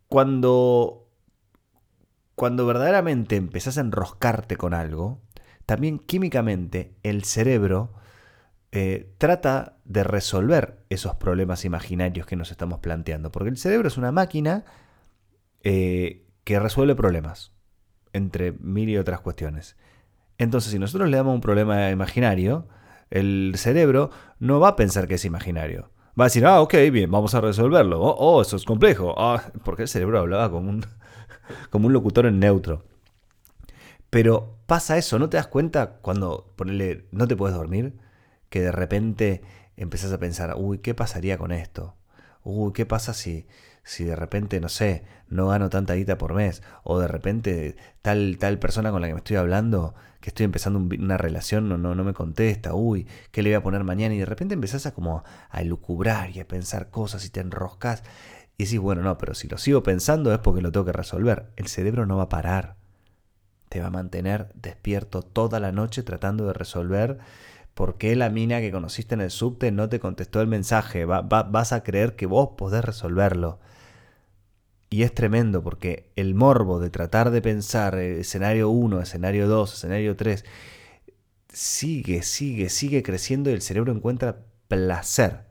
Cuando, 0.08 1.10
cuando 2.34 2.66
verdaderamente 2.66 3.36
empezás 3.36 3.76
a 3.76 3.82
enroscarte 3.82 4.56
con 4.56 4.72
algo, 4.72 5.20
también 5.66 5.98
químicamente 5.98 6.94
el 7.02 7.24
cerebro 7.24 7.92
eh, 8.72 9.14
trata 9.18 9.78
de 9.84 10.04
resolver 10.04 10.84
esos 10.88 11.16
problemas 11.16 11.64
imaginarios 11.66 12.26
que 12.26 12.36
nos 12.36 12.50
estamos 12.50 12.80
planteando. 12.80 13.30
Porque 13.30 13.50
el 13.50 13.58
cerebro 13.58 13.88
es 13.88 13.98
una 13.98 14.12
máquina 14.12 14.64
eh, 15.62 16.26
que 16.44 16.58
resuelve 16.58 16.94
problemas, 16.94 17.52
entre 18.14 18.52
mil 18.52 18.88
y 18.88 18.96
otras 18.96 19.20
cuestiones. 19.20 19.76
Entonces, 20.38 20.72
si 20.72 20.78
nosotros 20.78 21.10
le 21.10 21.16
damos 21.18 21.34
un 21.34 21.40
problema 21.42 21.90
imaginario, 21.90 22.68
el 23.10 23.54
cerebro 23.56 24.10
no 24.38 24.60
va 24.60 24.68
a 24.68 24.76
pensar 24.76 25.08
que 25.08 25.14
es 25.14 25.24
imaginario. 25.24 25.90
Va 26.18 26.24
a 26.24 26.28
decir, 26.28 26.44
ah, 26.46 26.60
ok, 26.60 26.74
bien, 26.92 27.10
vamos 27.10 27.34
a 27.34 27.40
resolverlo. 27.40 28.00
Oh, 28.00 28.16
oh 28.18 28.42
eso 28.42 28.56
es 28.56 28.64
complejo. 28.64 29.14
Ah, 29.18 29.52
porque 29.64 29.82
el 29.82 29.88
cerebro 29.88 30.18
hablaba 30.18 30.50
como 30.50 30.70
un, 30.70 30.84
como 31.70 31.86
un 31.86 31.92
locutor 31.92 32.26
en 32.26 32.40
neutro. 32.40 32.84
Pero 34.10 34.56
pasa 34.66 34.98
eso, 34.98 35.18
¿no 35.18 35.28
te 35.28 35.36
das 35.36 35.46
cuenta 35.46 35.98
cuando 36.00 36.52
ponerle, 36.56 37.06
no 37.12 37.28
te 37.28 37.36
puedes 37.36 37.56
dormir? 37.56 37.94
que 38.48 38.60
de 38.60 38.72
repente 38.72 39.42
empezás 39.76 40.12
a 40.12 40.18
pensar, 40.18 40.54
uy, 40.56 40.78
¿qué 40.78 40.94
pasaría 40.94 41.38
con 41.38 41.52
esto? 41.52 41.94
Uy, 42.42 42.72
¿qué 42.72 42.86
pasa 42.86 43.14
si, 43.14 43.46
si 43.88 44.04
de 44.04 44.16
repente, 44.16 44.60
no 44.60 44.68
sé, 44.68 45.02
no 45.28 45.48
gano 45.48 45.70
tanta 45.70 45.94
guita 45.94 46.18
por 46.18 46.34
mes? 46.34 46.62
O 46.84 46.98
de 46.98 47.08
repente 47.08 47.74
tal, 48.02 48.36
tal 48.38 48.58
persona 48.58 48.90
con 48.90 49.00
la 49.00 49.06
que 49.06 49.14
me 49.14 49.18
estoy 49.18 49.36
hablando, 49.36 49.94
que 50.20 50.28
estoy 50.28 50.44
empezando 50.44 50.78
una 50.78 51.16
relación, 51.16 51.70
no, 51.70 51.78
no, 51.78 51.94
no 51.94 52.04
me 52.04 52.12
contesta, 52.12 52.74
uy, 52.74 53.06
¿qué 53.30 53.42
le 53.42 53.48
voy 53.48 53.54
a 53.54 53.62
poner 53.62 53.84
mañana? 53.84 54.14
Y 54.14 54.18
de 54.18 54.26
repente 54.26 54.52
empezás 54.52 54.84
a 54.84 54.92
como 54.92 55.24
a 55.48 55.60
elucubrar 55.62 56.28
y 56.30 56.40
a 56.40 56.46
pensar 56.46 56.90
cosas 56.90 57.24
y 57.24 57.30
te 57.30 57.40
enroscas. 57.40 58.02
Y 58.58 58.64
decís, 58.64 58.78
bueno, 58.78 59.00
no, 59.00 59.16
pero 59.16 59.34
si 59.34 59.48
lo 59.48 59.56
sigo 59.56 59.82
pensando 59.82 60.34
es 60.34 60.38
porque 60.40 60.60
lo 60.60 60.70
tengo 60.70 60.84
que 60.84 60.92
resolver. 60.92 61.50
El 61.56 61.68
cerebro 61.68 62.04
no 62.04 62.18
va 62.18 62.24
a 62.24 62.28
parar. 62.28 62.76
Te 63.70 63.80
va 63.80 63.86
a 63.86 63.90
mantener 63.90 64.52
despierto 64.54 65.22
toda 65.22 65.60
la 65.60 65.72
noche 65.72 66.02
tratando 66.02 66.46
de 66.46 66.52
resolver 66.52 67.20
¿Por 67.78 67.96
qué 67.96 68.16
la 68.16 68.28
mina 68.28 68.60
que 68.60 68.72
conociste 68.72 69.14
en 69.14 69.20
el 69.20 69.30
subte 69.30 69.70
no 69.70 69.88
te 69.88 70.00
contestó 70.00 70.40
el 70.40 70.48
mensaje? 70.48 71.04
vas 71.04 71.72
a 71.72 71.84
creer 71.84 72.16
que 72.16 72.26
vos 72.26 72.56
podés 72.58 72.84
resolverlo. 72.84 73.60
Y 74.90 75.04
es 75.04 75.14
tremendo 75.14 75.62
porque 75.62 76.10
el 76.16 76.34
morbo 76.34 76.80
de 76.80 76.90
tratar 76.90 77.30
de 77.30 77.40
pensar 77.40 77.96
eh, 77.96 78.18
escenario 78.18 78.68
1, 78.68 79.00
escenario 79.00 79.46
2, 79.46 79.74
escenario 79.74 80.16
3, 80.16 80.44
sigue, 81.52 82.24
sigue, 82.24 82.68
sigue 82.68 83.04
creciendo 83.04 83.48
y 83.48 83.52
el 83.52 83.62
cerebro 83.62 83.92
encuentra 83.92 84.40
placer 84.66 85.44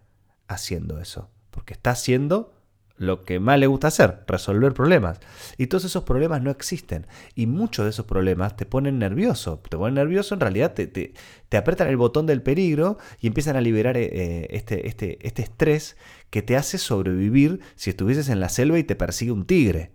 haciendo 0.50 1.00
eso. 1.00 1.29
Porque 1.50 1.75
está 1.75 1.91
haciendo 1.91 2.56
lo 2.97 3.23
que 3.23 3.39
más 3.39 3.59
le 3.59 3.67
gusta 3.67 3.87
hacer, 3.87 4.23
resolver 4.27 4.73
problemas. 4.73 5.19
Y 5.57 5.67
todos 5.67 5.85
esos 5.85 6.03
problemas 6.03 6.41
no 6.41 6.49
existen. 6.49 7.05
Y 7.35 7.45
muchos 7.45 7.85
de 7.85 7.91
esos 7.91 8.05
problemas 8.05 8.57
te 8.57 8.65
ponen 8.65 8.99
nervioso. 8.99 9.61
Te 9.69 9.77
ponen 9.77 9.95
nervioso, 9.95 10.33
en 10.33 10.41
realidad 10.41 10.73
te, 10.73 10.87
te, 10.87 11.57
apretan 11.57 11.87
el 11.87 11.97
botón 11.97 12.25
del 12.25 12.41
peligro 12.41 12.97
y 13.19 13.27
empiezan 13.27 13.55
a 13.55 13.61
liberar 13.61 13.97
eh, 13.97 14.47
este, 14.49 14.87
este, 14.87 15.25
este 15.25 15.43
estrés 15.43 15.95
que 16.29 16.41
te 16.41 16.57
hace 16.57 16.77
sobrevivir 16.77 17.61
si 17.75 17.91
estuvieses 17.91 18.29
en 18.29 18.39
la 18.39 18.49
selva 18.49 18.79
y 18.79 18.83
te 18.83 18.95
persigue 18.95 19.31
un 19.31 19.45
tigre. 19.45 19.91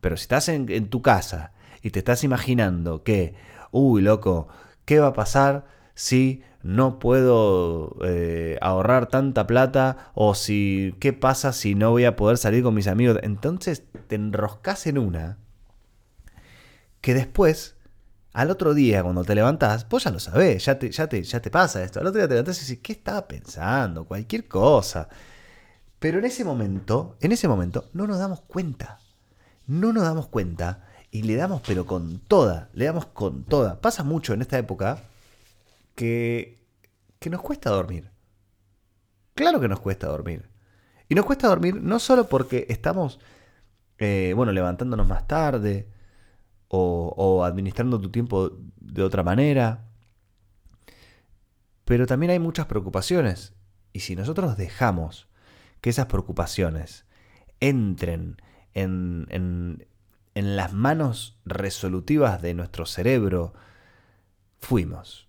Pero 0.00 0.16
si 0.16 0.22
estás 0.22 0.48
en, 0.48 0.70
en 0.70 0.88
tu 0.88 1.00
casa 1.00 1.52
y 1.80 1.90
te 1.90 2.00
estás 2.00 2.24
imaginando 2.24 3.04
que, 3.04 3.34
uy, 3.70 4.02
loco, 4.02 4.48
¿qué 4.84 4.98
va 4.98 5.08
a 5.08 5.12
pasar 5.14 5.66
si 5.94 6.42
no 6.62 6.98
puedo 6.98 7.96
eh, 8.04 8.58
ahorrar 8.60 9.06
tanta 9.08 9.46
plata 9.46 10.10
o 10.14 10.34
si 10.34 10.94
qué 10.98 11.12
pasa 11.12 11.52
si 11.52 11.74
no 11.74 11.90
voy 11.90 12.04
a 12.04 12.16
poder 12.16 12.38
salir 12.38 12.62
con 12.62 12.74
mis 12.74 12.88
amigos. 12.88 13.18
Entonces 13.22 13.84
te 14.08 14.14
enroscas 14.14 14.86
en 14.86 14.98
una 14.98 15.38
que 17.00 17.12
después, 17.12 17.76
al 18.32 18.50
otro 18.50 18.72
día 18.72 19.02
cuando 19.02 19.24
te 19.24 19.34
levantás, 19.34 19.86
vos 19.88 20.04
ya 20.04 20.10
lo 20.10 20.18
sabés, 20.18 20.64
ya 20.64 20.78
te, 20.78 20.90
ya 20.90 21.06
te, 21.06 21.22
ya 21.22 21.40
te 21.40 21.50
pasa 21.50 21.84
esto. 21.84 22.00
Al 22.00 22.06
otro 22.06 22.18
día 22.18 22.28
te 22.28 22.34
levantás 22.34 22.56
y 22.58 22.60
dices, 22.60 22.78
¿qué 22.82 22.94
estaba 22.94 23.28
pensando? 23.28 24.06
Cualquier 24.06 24.48
cosa. 24.48 25.08
Pero 25.98 26.18
en 26.18 26.24
ese 26.24 26.44
momento, 26.44 27.16
en 27.20 27.32
ese 27.32 27.46
momento, 27.46 27.90
no 27.92 28.06
nos 28.06 28.18
damos 28.18 28.40
cuenta. 28.40 28.98
No 29.66 29.92
nos 29.92 30.04
damos 30.04 30.28
cuenta 30.28 30.86
y 31.10 31.22
le 31.22 31.36
damos 31.36 31.62
pero 31.66 31.86
con 31.86 32.18
toda, 32.20 32.70
le 32.72 32.86
damos 32.86 33.06
con 33.06 33.44
toda. 33.44 33.80
Pasa 33.82 34.02
mucho 34.02 34.32
en 34.32 34.40
esta 34.42 34.58
época 34.58 35.02
que, 35.94 36.66
que 37.18 37.30
nos 37.30 37.42
cuesta 37.42 37.70
dormir. 37.70 38.10
Claro 39.34 39.60
que 39.60 39.68
nos 39.68 39.80
cuesta 39.80 40.06
dormir. 40.08 40.48
Y 41.08 41.14
nos 41.14 41.24
cuesta 41.24 41.48
dormir 41.48 41.76
no 41.82 41.98
solo 41.98 42.28
porque 42.28 42.66
estamos, 42.68 43.20
eh, 43.98 44.32
bueno, 44.36 44.52
levantándonos 44.52 45.06
más 45.08 45.26
tarde 45.26 45.88
o, 46.68 47.12
o 47.16 47.44
administrando 47.44 48.00
tu 48.00 48.10
tiempo 48.10 48.52
de 48.80 49.02
otra 49.02 49.22
manera, 49.22 49.86
pero 51.84 52.06
también 52.06 52.30
hay 52.30 52.38
muchas 52.38 52.66
preocupaciones. 52.66 53.54
Y 53.92 54.00
si 54.00 54.16
nosotros 54.16 54.56
dejamos 54.56 55.28
que 55.80 55.90
esas 55.90 56.06
preocupaciones 56.06 57.04
entren 57.60 58.36
en, 58.72 59.26
en, 59.30 59.86
en 60.34 60.56
las 60.56 60.72
manos 60.72 61.38
resolutivas 61.44 62.40
de 62.42 62.54
nuestro 62.54 62.86
cerebro, 62.86 63.54
fuimos. 64.58 65.28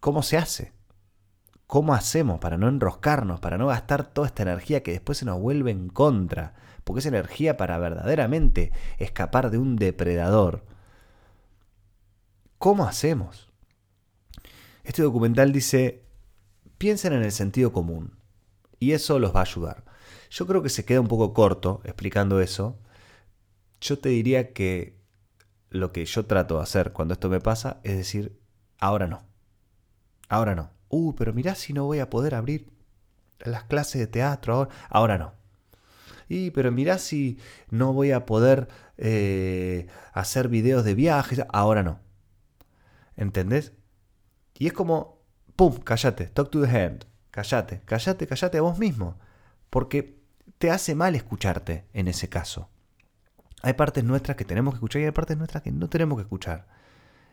¿Cómo 0.00 0.22
se 0.22 0.38
hace? 0.38 0.72
¿Cómo 1.66 1.94
hacemos 1.94 2.40
para 2.40 2.56
no 2.56 2.68
enroscarnos, 2.68 3.38
para 3.38 3.58
no 3.58 3.68
gastar 3.68 4.04
toda 4.12 4.26
esta 4.26 4.42
energía 4.42 4.82
que 4.82 4.92
después 4.92 5.18
se 5.18 5.24
nos 5.24 5.38
vuelve 5.38 5.70
en 5.70 5.88
contra? 5.88 6.54
Porque 6.82 7.00
es 7.00 7.06
energía 7.06 7.56
para 7.56 7.78
verdaderamente 7.78 8.72
escapar 8.98 9.50
de 9.50 9.58
un 9.58 9.76
depredador. 9.76 10.64
¿Cómo 12.58 12.84
hacemos? 12.86 13.50
Este 14.82 15.02
documental 15.02 15.52
dice, 15.52 16.02
piensen 16.78 17.12
en 17.12 17.22
el 17.22 17.32
sentido 17.32 17.72
común 17.72 18.18
y 18.80 18.92
eso 18.92 19.18
los 19.18 19.34
va 19.34 19.40
a 19.40 19.44
ayudar. 19.44 19.84
Yo 20.30 20.46
creo 20.46 20.62
que 20.62 20.70
se 20.70 20.84
queda 20.84 21.00
un 21.00 21.08
poco 21.08 21.34
corto 21.34 21.82
explicando 21.84 22.40
eso, 22.40 22.78
yo 23.80 23.98
te 23.98 24.08
diría 24.08 24.52
que 24.52 24.98
lo 25.68 25.92
que 25.92 26.04
yo 26.04 26.26
trato 26.26 26.56
de 26.56 26.62
hacer 26.62 26.92
cuando 26.92 27.14
esto 27.14 27.28
me 27.28 27.40
pasa 27.40 27.80
es 27.84 27.96
decir, 27.96 28.40
ahora 28.78 29.06
no. 29.06 29.29
Ahora 30.30 30.54
no. 30.54 30.70
Uh, 30.88 31.14
pero 31.16 31.34
mirá 31.34 31.54
si 31.56 31.72
no 31.72 31.84
voy 31.84 31.98
a 31.98 32.08
poder 32.08 32.36
abrir 32.36 32.72
las 33.40 33.64
clases 33.64 34.00
de 34.00 34.06
teatro 34.06 34.54
ahora. 34.54 34.70
Ahora 34.88 35.18
no. 35.18 35.34
Y, 36.28 36.52
pero 36.52 36.70
mirá 36.70 36.98
si 36.98 37.38
no 37.68 37.92
voy 37.92 38.12
a 38.12 38.24
poder 38.24 38.68
eh, 38.96 39.88
hacer 40.12 40.48
videos 40.48 40.84
de 40.84 40.94
viajes. 40.94 41.42
Ahora 41.48 41.82
no. 41.82 41.98
¿Entendés? 43.16 43.72
Y 44.56 44.68
es 44.68 44.72
como, 44.72 45.20
¡pum! 45.56 45.78
Cállate. 45.80 46.26
Talk 46.26 46.48
to 46.50 46.62
the 46.62 46.68
hand. 46.68 47.06
Cállate. 47.32 47.80
Cállate, 47.84 48.28
cállate 48.28 48.58
a 48.58 48.62
vos 48.62 48.78
mismo. 48.78 49.18
Porque 49.68 50.22
te 50.58 50.70
hace 50.70 50.94
mal 50.94 51.16
escucharte 51.16 51.86
en 51.92 52.06
ese 52.06 52.28
caso. 52.28 52.70
Hay 53.62 53.72
partes 53.72 54.04
nuestras 54.04 54.36
que 54.36 54.44
tenemos 54.44 54.74
que 54.74 54.76
escuchar 54.76 55.02
y 55.02 55.06
hay 55.06 55.10
partes 55.10 55.36
nuestras 55.36 55.64
que 55.64 55.72
no 55.72 55.88
tenemos 55.88 56.18
que 56.18 56.22
escuchar. 56.22 56.68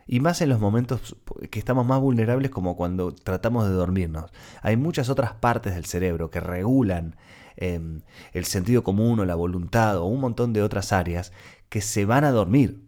Y 0.08 0.20
más 0.20 0.40
en 0.40 0.48
los 0.48 0.58
momentos 0.58 1.16
que 1.50 1.60
estamos 1.60 1.86
más 1.86 2.00
vulnerables 2.00 2.50
como 2.50 2.76
cuando 2.76 3.14
tratamos 3.14 3.68
de 3.68 3.74
dormirnos. 3.74 4.32
Hay 4.62 4.76
muchas 4.76 5.08
otras 5.10 5.34
partes 5.34 5.74
del 5.74 5.84
cerebro 5.84 6.30
que 6.30 6.40
regulan 6.40 7.14
em, 7.56 8.00
el 8.32 8.44
sentido 8.46 8.82
común 8.82 9.20
o 9.20 9.24
la 9.24 9.36
voluntad 9.36 9.98
o 9.98 10.06
un 10.06 10.20
montón 10.20 10.52
de 10.52 10.62
otras 10.62 10.92
áreas 10.92 11.32
que 11.68 11.80
se 11.80 12.04
van 12.04 12.24
a 12.24 12.32
dormir. 12.32 12.82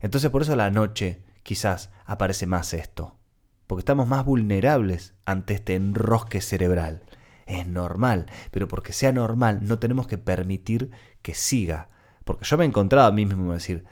Entonces 0.00 0.30
por 0.30 0.42
eso 0.42 0.52
a 0.52 0.56
la 0.56 0.70
noche 0.70 1.22
quizás 1.42 1.90
aparece 2.04 2.46
más 2.46 2.74
esto. 2.74 3.16
Porque 3.66 3.80
estamos 3.80 4.08
más 4.08 4.26
vulnerables 4.26 5.14
ante 5.24 5.54
este 5.54 5.74
enrosque 5.74 6.42
cerebral 6.42 7.04
es 7.46 7.66
normal, 7.66 8.26
pero 8.50 8.68
porque 8.68 8.92
sea 8.92 9.12
normal 9.12 9.60
no 9.62 9.78
tenemos 9.78 10.06
que 10.06 10.18
permitir 10.18 10.90
que 11.22 11.34
siga. 11.34 11.88
Porque 12.24 12.44
yo 12.44 12.56
me 12.56 12.64
he 12.64 12.68
encontrado 12.68 13.06
a 13.08 13.12
mí 13.12 13.26
mismo 13.26 13.52
decir, 13.52 13.84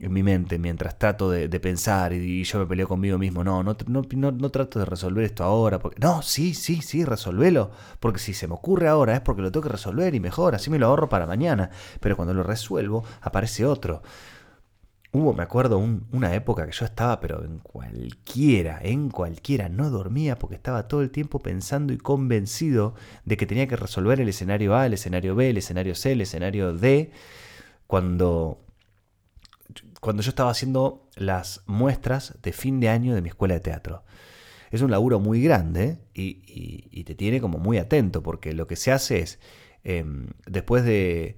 en 0.00 0.12
mi 0.14 0.22
mente, 0.22 0.58
mientras 0.58 0.98
trato 0.98 1.30
de, 1.30 1.48
pensar 1.60 2.14
y, 2.14 2.42
yo 2.42 2.58
me 2.58 2.66
peleo 2.66 2.88
conmigo 2.88 3.18
mismo, 3.18 3.44
no 3.44 3.62
no, 3.62 3.76
no, 3.86 4.32
no, 4.32 4.50
trato 4.50 4.78
de 4.78 4.86
resolver 4.86 5.24
esto 5.24 5.44
ahora. 5.44 5.78
Porque, 5.78 5.98
no, 6.00 6.22
sí, 6.22 6.54
sí, 6.54 6.80
sí, 6.80 7.04
resolvelo. 7.04 7.70
Porque 8.00 8.18
si 8.18 8.32
se 8.32 8.48
me 8.48 8.54
ocurre 8.54 8.88
ahora 8.88 9.14
es 9.14 9.20
porque 9.20 9.42
lo 9.42 9.52
tengo 9.52 9.64
que 9.64 9.72
resolver 9.72 10.14
y 10.14 10.20
mejor, 10.20 10.54
así 10.54 10.70
me 10.70 10.78
lo 10.78 10.86
ahorro 10.86 11.10
para 11.10 11.26
mañana. 11.26 11.70
Pero 12.00 12.16
cuando 12.16 12.32
lo 12.32 12.42
resuelvo, 12.42 13.04
aparece 13.20 13.66
otro. 13.66 14.02
Hubo, 15.12 15.34
me 15.34 15.42
acuerdo, 15.42 15.78
una 15.78 16.34
época 16.34 16.64
que 16.66 16.72
yo 16.72 16.84
estaba, 16.86 17.20
pero 17.20 17.44
en 17.44 17.58
cualquiera, 17.58 18.78
en 18.80 19.10
cualquiera, 19.10 19.68
no 19.68 19.90
dormía 19.90 20.38
porque 20.38 20.54
estaba 20.54 20.86
todo 20.86 21.02
el 21.02 21.10
tiempo 21.10 21.40
pensando 21.40 21.92
y 21.92 21.98
convencido 21.98 22.94
de 23.24 23.36
que 23.36 23.44
tenía 23.46 23.66
que 23.66 23.76
resolver 23.76 24.20
el 24.20 24.28
escenario 24.28 24.76
A, 24.76 24.86
el 24.86 24.94
escenario 24.94 25.34
B, 25.34 25.50
el 25.50 25.58
escenario 25.58 25.94
C, 25.96 26.12
el 26.12 26.20
escenario 26.20 26.72
D, 26.72 27.10
cuando, 27.88 28.60
cuando 30.00 30.22
yo 30.22 30.30
estaba 30.30 30.50
haciendo 30.50 31.08
las 31.14 31.62
muestras 31.66 32.38
de 32.42 32.52
fin 32.52 32.80
de 32.80 32.88
año 32.88 33.14
de 33.14 33.22
mi 33.22 33.28
escuela 33.28 33.54
de 33.54 33.60
teatro. 33.60 34.04
Es 34.70 34.82
un 34.82 34.90
laburo 34.90 35.20
muy 35.20 35.42
grande 35.42 35.98
y, 36.14 37.04
te 37.04 37.14
tiene 37.14 37.40
como 37.40 37.58
muy 37.58 37.78
atento 37.78 38.22
porque 38.22 38.52
lo 38.52 38.66
que 38.66 38.76
se 38.76 38.92
hace 38.92 39.20
es, 39.20 39.40
em, 39.84 40.28
después 40.46 40.84
de, 40.84 41.36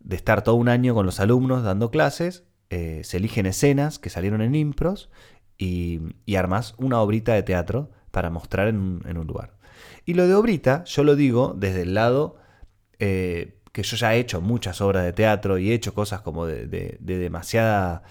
de 0.00 0.16
estar 0.16 0.42
todo 0.42 0.54
un 0.54 0.68
año 0.68 0.94
con 0.94 1.06
los 1.06 1.20
alumnos 1.20 1.62
dando 1.62 1.90
clases, 1.90 2.44
eh, 2.70 3.02
se 3.04 3.18
eligen 3.18 3.46
escenas 3.46 3.98
que 3.98 4.10
salieron 4.10 4.42
en 4.42 4.54
impros 4.54 5.10
y, 5.58 6.00
armas 6.36 6.74
una 6.78 7.00
obrita 7.00 7.34
de 7.34 7.42
teatro 7.42 7.90
para 8.10 8.30
mostrar 8.30 8.68
en 8.68 8.78
un, 8.78 9.26
lugar. 9.26 9.56
Y 10.04 10.14
lo 10.14 10.26
de 10.26 10.34
obrita, 10.34 10.84
yo 10.84 11.04
lo 11.04 11.16
digo 11.16 11.54
desde 11.56 11.82
el 11.82 11.94
lado 11.94 12.36
eh, 12.98 13.60
que 13.74 13.82
yo 13.82 13.96
ya 13.96 14.14
he 14.14 14.20
hecho 14.20 14.40
muchas 14.40 14.80
obras 14.80 15.04
de 15.04 15.12
teatro 15.12 15.58
y 15.58 15.72
he 15.72 15.74
hecho 15.74 15.94
cosas 15.94 16.20
como 16.20 16.46
de, 16.46 16.96
demasiada 17.00 18.04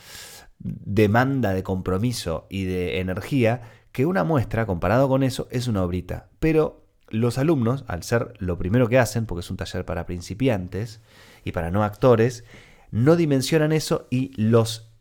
demanda 0.59 1.53
de 1.53 1.63
compromiso 1.63 2.47
y 2.49 2.65
de 2.65 2.99
energía, 2.99 3.61
que 3.93 4.05
una 4.05 4.25
muestra, 4.25 4.65
comparado 4.65 5.07
con 5.07 5.23
eso, 5.23 5.47
es 5.51 5.69
una 5.69 5.81
obrita. 5.81 6.27
Pero 6.41 6.85
los 7.07 7.37
alumnos, 7.37 7.85
al 7.87 8.03
ser 8.03 8.33
lo 8.39 8.57
primero 8.57 8.89
que 8.89 8.99
hacen, 8.99 9.25
porque 9.25 9.39
es 9.39 9.49
un 9.51 9.55
taller 9.55 9.85
para 9.85 10.05
principiantes 10.05 10.99
y 11.45 11.53
para 11.53 11.71
no 11.71 11.85
actores, 11.85 12.43
no 12.91 13.15
dimensionan 13.15 13.71
eso 13.71 14.05
y 14.09 14.33
los, 14.35 14.91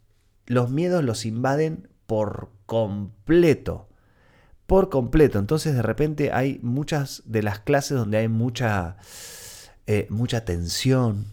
los 0.46 0.70
miedos 0.70 1.02
los 1.02 1.26
invaden 1.26 1.88
por 2.06 2.50
completo. 2.66 3.88
Por 4.66 4.90
completo. 4.90 5.40
Entonces 5.40 5.74
de 5.74 5.82
repente 5.82 6.30
hay 6.30 6.60
muchas 6.62 7.24
de 7.26 7.42
las 7.42 7.58
clases 7.58 7.98
donde 7.98 8.18
hay 8.18 8.28
mucha, 8.28 8.98
eh, 9.86 10.06
mucha 10.10 10.44
tensión, 10.44 11.26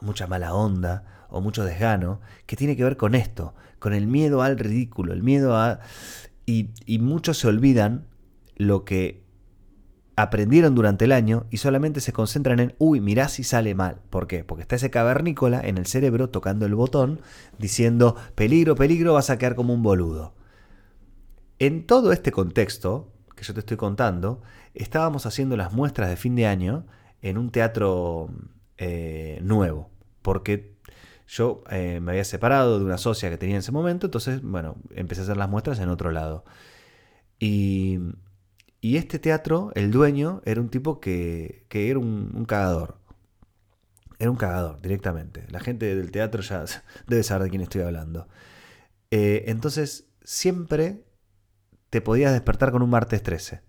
mucha 0.00 0.26
mala 0.26 0.54
onda 0.54 1.26
o 1.28 1.40
mucho 1.40 1.64
desgano, 1.64 2.20
que 2.46 2.56
tiene 2.56 2.76
que 2.76 2.84
ver 2.84 2.96
con 2.96 3.14
esto, 3.14 3.54
con 3.78 3.92
el 3.92 4.06
miedo 4.06 4.42
al 4.42 4.58
ridículo, 4.58 5.12
el 5.12 5.22
miedo 5.22 5.56
a... 5.56 5.80
Y, 6.46 6.70
y 6.84 7.00
muchos 7.00 7.38
se 7.38 7.48
olvidan 7.48 8.06
lo 8.56 8.84
que 8.84 9.26
aprendieron 10.16 10.74
durante 10.74 11.04
el 11.04 11.12
año 11.12 11.46
y 11.50 11.58
solamente 11.58 12.00
se 12.00 12.12
concentran 12.12 12.58
en, 12.58 12.74
uy, 12.78 13.00
mirá 13.00 13.28
si 13.28 13.44
sale 13.44 13.74
mal. 13.74 14.00
¿Por 14.08 14.26
qué? 14.26 14.44
Porque 14.44 14.62
está 14.62 14.76
ese 14.76 14.90
cavernícola 14.90 15.60
en 15.60 15.76
el 15.76 15.86
cerebro 15.86 16.30
tocando 16.30 16.64
el 16.64 16.74
botón 16.74 17.20
diciendo, 17.58 18.16
peligro, 18.34 18.74
peligro, 18.74 19.12
vas 19.12 19.28
a 19.28 19.38
quedar 19.38 19.54
como 19.54 19.74
un 19.74 19.82
boludo. 19.82 20.34
En 21.58 21.86
todo 21.86 22.12
este 22.12 22.32
contexto 22.32 23.12
que 23.34 23.44
yo 23.44 23.52
te 23.52 23.60
estoy 23.60 23.76
contando, 23.76 24.40
estábamos 24.74 25.26
haciendo 25.26 25.56
las 25.56 25.72
muestras 25.72 26.08
de 26.08 26.16
fin 26.16 26.34
de 26.34 26.46
año 26.46 26.86
en 27.22 27.38
un 27.38 27.50
teatro 27.50 28.28
eh, 28.78 29.38
nuevo, 29.42 29.90
porque 30.22 30.76
yo 31.26 31.64
eh, 31.70 32.00
me 32.00 32.12
había 32.12 32.24
separado 32.24 32.78
de 32.78 32.84
una 32.84 32.98
socia 32.98 33.30
que 33.30 33.38
tenía 33.38 33.56
en 33.56 33.60
ese 33.60 33.72
momento, 33.72 34.06
entonces, 34.06 34.42
bueno, 34.42 34.76
empecé 34.94 35.22
a 35.22 35.24
hacer 35.24 35.36
las 35.36 35.48
muestras 35.48 35.78
en 35.80 35.88
otro 35.88 36.10
lado. 36.12 36.44
Y 37.38 37.98
y 38.86 38.98
este 38.98 39.18
teatro, 39.18 39.72
el 39.74 39.90
dueño, 39.90 40.42
era 40.44 40.60
un 40.60 40.68
tipo 40.68 41.00
que, 41.00 41.66
era 41.70 41.98
un, 41.98 42.44
cagador. 42.46 43.00
Era 44.20 44.30
un 44.30 44.36
cagador, 44.36 44.80
directamente. 44.80 45.44
La 45.48 45.58
gente 45.58 45.94
del 45.96 46.12
teatro 46.12 46.40
ya 46.40 46.64
debe 47.08 47.24
saber 47.24 47.44
de 47.44 47.50
quién 47.50 47.62
estoy 47.62 47.82
hablando. 47.82 48.28
Eh, 49.10 49.42
entonces, 49.48 50.06
siempre 50.22 51.04
te 51.90 52.00
podías 52.00 52.32
despertar 52.32 52.70
con 52.70 52.80
un 52.80 52.90
martes 52.90 53.24
13. 53.24 53.60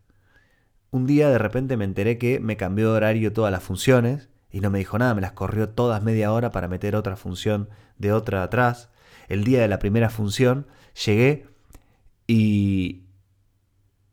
Un 0.91 1.05
día 1.05 1.29
de 1.29 1.37
repente 1.37 1.77
me 1.77 1.85
enteré 1.85 2.17
que 2.17 2.39
me 2.39 2.57
cambió 2.57 2.91
de 2.91 2.97
horario 2.97 3.33
todas 3.33 3.51
las 3.51 3.63
funciones 3.63 4.29
y 4.51 4.61
no 4.61 4.69
me 4.69 4.79
dijo 4.79 4.97
nada, 4.97 5.13
me 5.13 5.21
las 5.21 5.33
corrió 5.33 5.69
todas 5.69 6.01
media 6.01 6.31
hora 6.31 6.51
para 6.51 6.67
meter 6.67 6.95
otra 6.95 7.15
función 7.15 7.69
de 7.97 8.13
otra 8.13 8.43
atrás. 8.43 8.89
El 9.27 9.43
día 9.43 9.61
de 9.61 9.67
la 9.67 9.79
primera 9.79 10.09
función 10.09 10.67
llegué 11.05 11.47
y, 12.25 13.03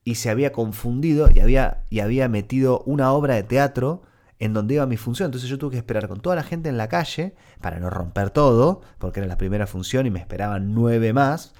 y 0.04 0.16
se 0.16 0.31
había 0.31 0.52
confundido 0.52 1.28
y 1.33 1.40
había, 1.40 1.85
y 1.88 2.00
había 2.00 2.28
metido 2.28 2.83
una 2.87 3.12
obra 3.12 3.35
de 3.35 3.45
teatro 3.45 4.02
en 4.40 4.52
donde 4.52 4.75
iba 4.75 4.87
mi 4.87 4.97
función. 4.97 5.28
Entonces 5.28 5.49
yo 5.49 5.59
tuve 5.59 5.73
que 5.73 5.76
esperar 5.78 6.09
con 6.09 6.21
toda 6.21 6.37
la 6.37 6.43
gente 6.43 6.69
en 6.69 6.76
la 6.76 6.88
calle 6.88 7.35
para 7.61 7.78
no 7.78 7.88
romper 7.88 8.31
todo, 8.31 8.83
porque 8.99 9.21
era 9.21 9.28
la 9.28 9.38
primera 9.38 9.66
función 9.66 10.07
y 10.07 10.11
me 10.11 10.19
esperaban 10.19 10.75
nueve 10.75 11.12
más, 11.12 11.54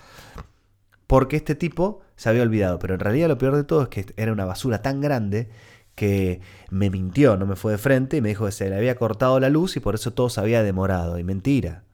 porque 1.07 1.37
este 1.37 1.55
tipo 1.55 2.01
se 2.17 2.29
había 2.29 2.43
olvidado. 2.43 2.79
Pero 2.79 2.95
en 2.95 3.01
realidad 3.01 3.29
lo 3.29 3.39
peor 3.39 3.57
de 3.57 3.65
todo 3.65 3.83
es 3.83 3.89
que 3.89 4.07
era 4.17 4.33
una 4.33 4.45
basura 4.45 4.83
tan 4.83 5.01
grande 5.01 5.51
que 5.95 6.41
me 6.71 6.91
mintió, 6.91 7.37
no 7.37 7.47
me 7.47 7.57
fue 7.57 7.73
de 7.73 7.79
frente 7.79 8.17
y 8.17 8.21
me 8.21 8.31
dijo 8.31 8.47
que 8.47 8.53
se 8.53 8.69
le 8.69 8.77
había 8.77 8.97
cortado 8.97 9.39
la 9.39 9.49
luz 9.49 9.77
y 9.77 9.81
por 9.81 9.95
eso 9.95 10.13
todo 10.13 10.29
se 10.29 10.41
había 10.41 10.63
demorado. 10.63 11.19
Y 11.19 11.25
mentira. 11.25 11.85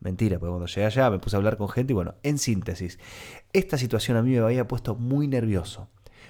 Mentira, 0.00 0.38
porque 0.38 0.50
cuando 0.50 0.66
llegué 0.66 0.84
allá 0.84 1.10
me 1.10 1.18
puse 1.18 1.36
a 1.36 1.38
hablar 1.38 1.56
con 1.56 1.68
gente 1.68 1.92
y 1.92 1.94
bueno, 1.94 2.14
en 2.22 2.38
síntesis, 2.38 2.98
esta 3.52 3.78
situación 3.78 4.16
a 4.16 4.22
mí 4.22 4.30
me 4.30 4.38
había 4.38 4.68
puesto 4.68 4.94
muy 4.94 5.26
nervioso, 5.26 5.88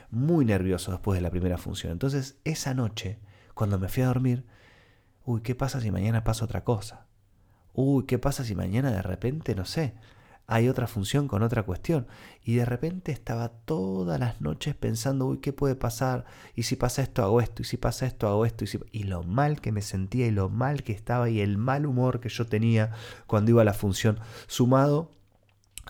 muy 0.09 0.45
nervioso 0.45 0.93
después 0.93 1.19
de 1.19 1.21
la 1.21 1.31
primera 1.31 1.59
función. 1.59 1.93
Entonces, 1.93 2.39
esa 2.45 2.75
noche, 2.75 3.19
cuando 3.55 3.79
me 3.79 3.89
fui 3.89 4.05
a 4.05 4.07
dormir, 4.07 4.47
uy, 5.25 5.43
¿qué 5.43 5.55
pasa 5.55 5.81
si 5.81 5.91
mañana 5.91 6.25
pasa 6.25 6.45
otra 6.45 6.65
cosa? 6.65 7.07
Uy, 7.75 8.05
¿qué 8.07 8.19
pasa 8.19 8.45
si 8.45 8.55
mañana 8.55 8.91
de 8.93 9.03
repente, 9.03 9.55
no 9.55 9.65
sé, 9.65 9.95
hay 10.47 10.69
otra 10.69 10.87
función 10.87 11.29
con 11.29 11.43
otra 11.43 11.65
cuestión. 11.65 12.07
Y 12.45 12.55
de 12.55 12.65
repente 12.65 13.13
estaba 13.13 13.49
todas 13.49 14.21
las 14.21 14.41
noches 14.41 14.75
pensando, 14.75 15.27
uy, 15.27 15.39
¿qué 15.39 15.53
puede 15.53 15.75
pasar? 15.75 16.25
Y 16.55 16.63
si 16.65 16.77
pasa 16.77 17.03
esto, 17.03 17.23
hago 17.23 17.41
esto. 17.41 17.63
Y 17.63 17.65
si 17.65 17.77
pasa 17.77 18.07
esto, 18.07 18.29
hago 18.29 18.47
esto. 18.47 18.65
Y, 18.65 18.69
y 18.93 19.03
lo 19.05 19.25
mal 19.25 19.61
que 19.61 19.73
me 19.73 19.83
sentía 19.83 20.27
y 20.27 20.31
lo 20.31 20.49
mal 20.49 20.83
que 20.85 20.93
estaba 20.93 21.29
y 21.29 21.41
el 21.41 21.59
mal 21.59 21.87
humor 21.87 22.21
que 22.21 22.29
yo 22.29 22.47
tenía 22.47 22.93
cuando 23.27 23.51
iba 23.51 23.63
a 23.63 23.65
la 23.65 23.75
función, 23.75 24.21
sumado 24.47 25.11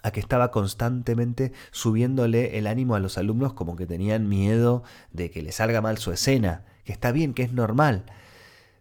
a 0.02 0.10
que 0.10 0.20
estaba 0.20 0.50
constantemente 0.50 1.52
subiéndole 1.72 2.58
el 2.58 2.66
ánimo 2.66 2.94
a 2.94 3.00
los 3.00 3.18
alumnos 3.18 3.54
como 3.54 3.76
que 3.76 3.86
tenían 3.86 4.28
miedo 4.28 4.84
de 5.10 5.30
que 5.30 5.42
le 5.42 5.52
salga 5.52 5.80
mal 5.80 5.98
su 5.98 6.12
escena, 6.12 6.64
que 6.84 6.92
está 6.92 7.12
bien, 7.12 7.34
que 7.34 7.42
es 7.42 7.52
normal, 7.52 8.04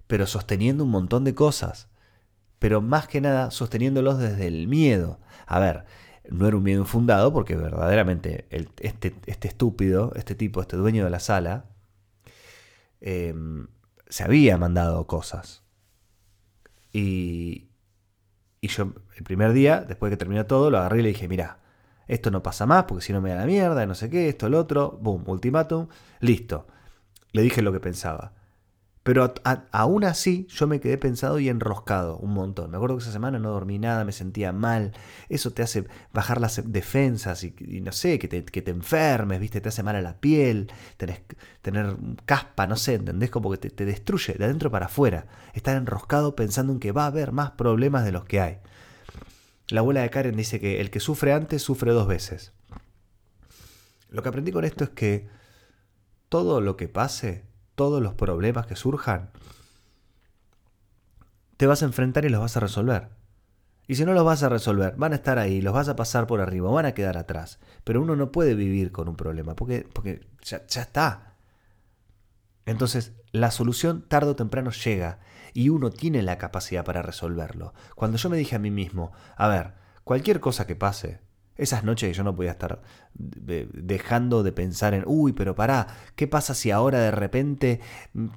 pero 0.08 0.28
sosteniendo 0.28 0.84
un 0.84 0.92
montón 0.92 1.24
de 1.24 1.34
cosas 1.34 1.88
pero 2.60 2.82
más 2.82 3.08
que 3.08 3.22
nada 3.22 3.52
sosteniéndolos 3.52 4.20
desde 4.20 4.48
el 4.48 4.68
miedo. 4.68 5.20
A 5.46 5.60
ver, 5.60 5.86
no 6.30 6.48
era 6.48 6.58
un 6.58 6.64
miedo 6.64 6.82
infundado 6.82 7.32
porque 7.34 7.56
verdaderamente 7.56 8.48
este, 8.80 9.16
este, 9.26 9.48
estúpido, 9.48 10.12
este 10.16 10.36
tipo, 10.36 10.62
este 10.62 10.78
dueño 10.78 11.04
de 11.04 11.10
la 11.10 11.20
sala, 11.20 11.66
em, 13.02 13.68
se 14.08 14.24
había 14.24 14.58
mandado 14.58 15.08
cosas. 15.08 15.64
Y, 16.94 17.70
y 18.62 18.68
yo 18.70 18.94
el 19.18 19.24
primer 19.24 19.54
día, 19.54 19.82
después 19.82 20.10
que 20.10 20.18
terminó 20.18 20.46
todo, 20.46 20.70
lo 20.70 20.78
agarré 20.78 21.00
y 21.00 21.04
le 21.04 21.10
dije, 21.10 21.28
mira, 21.28 21.60
esto 22.08 22.32
no 22.32 22.44
pasa 22.44 22.66
más 22.66 22.86
porque 22.86 23.04
si 23.04 23.14
no 23.14 23.22
me 23.22 23.32
da 23.32 23.38
la 23.38 23.46
mierda, 23.46 23.86
no 23.86 23.96
sé 23.96 24.10
qué, 24.10 24.30
esto, 24.30 24.48
el 24.48 24.54
otro, 24.54 24.98
boom, 25.02 25.24
ultimátum, 25.28 25.88
listo. 26.20 26.68
Le 27.32 27.42
dije 27.42 27.62
lo 27.62 27.74
que 27.74 27.80
pensaba. 27.80 28.34
Pero 29.06 29.36
aún 29.72 30.04
así 30.04 30.48
yo 30.50 30.66
me 30.66 30.80
quedé 30.80 30.98
pensado 30.98 31.38
y 31.38 31.48
enroscado 31.48 32.18
un 32.18 32.34
montón. 32.34 32.72
Me 32.72 32.78
acuerdo 32.78 32.98
que 32.98 33.04
esa 33.04 33.12
semana 33.12 33.38
no 33.38 33.52
dormí 33.52 33.78
nada, 33.78 34.04
me 34.04 34.12
sentía 34.12 34.52
mal. 34.52 34.94
Eso 35.30 35.52
te 35.52 35.62
hace 35.62 35.86
bajar 36.12 36.42
las 36.42 36.60
defensas 36.72 37.44
y, 37.44 37.54
no 37.82 37.92
sé, 37.92 38.18
que 38.18 38.28
te, 38.28 38.44
que 38.44 38.64
te, 38.64 38.72
enfermes, 38.72 39.40
¿viste? 39.40 39.62
Te 39.62 39.70
hace 39.70 39.84
mal 39.84 39.96
a 39.96 40.02
la 40.02 40.20
piel, 40.20 40.72
tenés, 40.98 41.22
tener 41.62 41.96
caspa, 42.26 42.66
no 42.66 42.78
sé, 42.78 42.96
¿entendés? 42.96 43.30
Como 43.30 43.52
que 43.52 43.58
te, 43.58 43.70
te 43.70 43.86
destruye 43.86 44.34
de 44.34 44.46
adentro 44.46 44.72
para 44.72 44.88
afuera. 44.88 45.28
Estar 45.54 45.78
enroscado 45.78 46.36
pensando 46.36 46.74
en 46.74 46.80
que 46.80 46.92
va 46.92 47.04
a 47.04 47.08
haber 47.08 47.32
más 47.32 47.52
problemas 47.52 48.06
de 48.06 48.12
los 48.12 48.26
que 48.26 48.42
hay. 48.42 48.58
La 49.68 49.82
abuela 49.82 50.02
de 50.02 50.10
Karen 50.10 50.36
dice 50.36 50.60
que 50.60 50.82
el 50.82 50.90
que 50.90 51.00
sufre 51.00 51.32
antes 51.32 51.62
sufre 51.62 51.92
dos 51.92 52.08
veces. 52.08 52.54
Lo 54.10 54.24
que 54.24 54.30
aprendí 54.30 54.52
con 54.52 54.66
esto 54.66 54.84
es 54.84 54.90
que 54.90 55.28
todo 56.28 56.60
lo 56.60 56.76
que 56.76 56.88
pase 56.88 57.44
todos 57.76 58.02
los 58.02 58.14
problemas 58.14 58.66
que 58.66 58.76
surjan, 58.76 59.32
te 61.58 61.68
vas 61.68 61.82
a 61.82 61.86
enfrentar 61.86 62.26
y 62.26 62.30
los 62.30 62.42
vas 62.42 62.58
a 62.58 62.62
resolver. 62.62 63.10
Y 63.88 63.96
si 63.96 64.06
no 64.06 64.14
los 64.14 64.26
vas 64.26 64.42
a 64.42 64.50
resolver, 64.50 64.96
van 64.98 65.14
a 65.14 65.18
estar 65.18 65.38
ahí, 65.38 65.62
los 65.62 65.74
vas 65.74 65.90
a 65.90 65.96
pasar 65.96 66.26
por 66.26 66.42
arriba, 66.42 66.72
van 66.72 66.88
a 66.88 66.94
quedar 66.94 67.18
atrás. 67.18 67.60
Pero 67.84 68.02
uno 68.02 68.16
no 68.16 68.32
puede 68.32 68.56
vivir 68.56 68.92
con 68.92 69.08
un 69.08 69.16
problema, 69.16 69.56
porque, 69.56 69.88
porque 69.94 70.28
ya, 70.42 70.66
ya 70.66 70.82
está. 70.82 71.36
Entonces, 72.66 73.14
la 73.32 73.52
solución 73.52 74.08
tarde 74.08 74.32
o 74.32 74.36
temprano 74.36 74.72
llega 74.72 75.20
y 75.54 75.70
uno 75.70 75.92
tiene 75.92 76.24
la 76.24 76.38
capacidad 76.38 76.84
para 76.84 77.04
resolverlo. 77.04 77.74
Cuando 77.96 78.18
yo 78.18 78.30
me 78.30 78.38
dije 78.38 78.56
a 78.56 78.60
mí 78.60 78.72
mismo, 78.72 79.12
a 79.38 79.48
ver, 79.48 79.74
cualquier 80.04 80.40
cosa 80.40 80.66
que 80.66 80.76
pase, 80.76 81.22
esas 81.58 81.84
noches 81.84 82.10
que 82.10 82.14
yo 82.14 82.24
no 82.24 82.36
podía 82.36 82.52
estar 82.52 82.82
dejando 83.14 84.44
de 84.44 84.52
pensar 84.52 84.94
en, 84.94 85.04
uy, 85.06 85.34
pero 85.34 85.56
pará, 85.56 85.88
¿qué 86.16 86.28
pasa 86.28 86.54
si 86.54 86.72
ahora 86.72 87.00
de 87.00 87.12
repente 87.12 87.80
mm, 88.14 88.28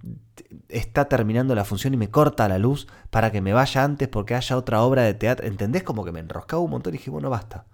está 0.69 1.09
terminando 1.09 1.55
la 1.55 1.65
función 1.65 1.95
y 1.95 1.97
me 1.97 2.11
corta 2.11 2.49
la 2.49 2.59
luz 2.59 2.87
para 3.11 3.33
que 3.33 3.41
me 3.41 3.53
vaya 3.53 3.83
antes 3.83 4.09
porque 4.09 4.35
haya 4.35 4.57
otra 4.57 4.83
obra 4.83 5.03
de 5.03 5.15
teatro? 5.15 5.47
¿Entendés? 5.47 5.83
Como 5.83 6.05
que 6.05 6.13
me 6.13 6.21
enroscaba 6.21 6.63
un 6.63 6.71
montón 6.71 6.95
y 6.95 6.99
dije, 6.99 7.11
bueno, 7.11 7.29
basta. 7.29 7.67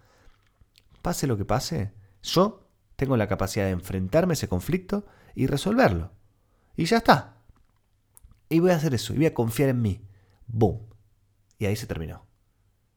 Pase 1.02 1.26
lo 1.26 1.36
que 1.36 1.44
pase, 1.44 1.92
yo 2.22 2.66
tengo 2.96 3.16
la 3.16 3.28
capacidad 3.28 3.66
de 3.66 3.72
enfrentarme 3.72 4.32
a 4.32 4.34
ese 4.34 4.48
conflicto 4.48 5.04
y 5.34 5.46
resolverlo. 5.46 6.12
Y 6.76 6.86
ya 6.86 6.96
está. 6.98 7.42
Y 8.48 8.60
voy 8.60 8.70
a 8.70 8.76
hacer 8.76 8.94
eso, 8.94 9.12
y 9.12 9.16
voy 9.16 9.26
a 9.26 9.34
confiar 9.34 9.68
en 9.68 9.82
mí. 9.82 10.08
Boom. 10.46 10.80
Y 11.58 11.66
ahí 11.66 11.76
se 11.76 11.86
terminó 11.86 12.33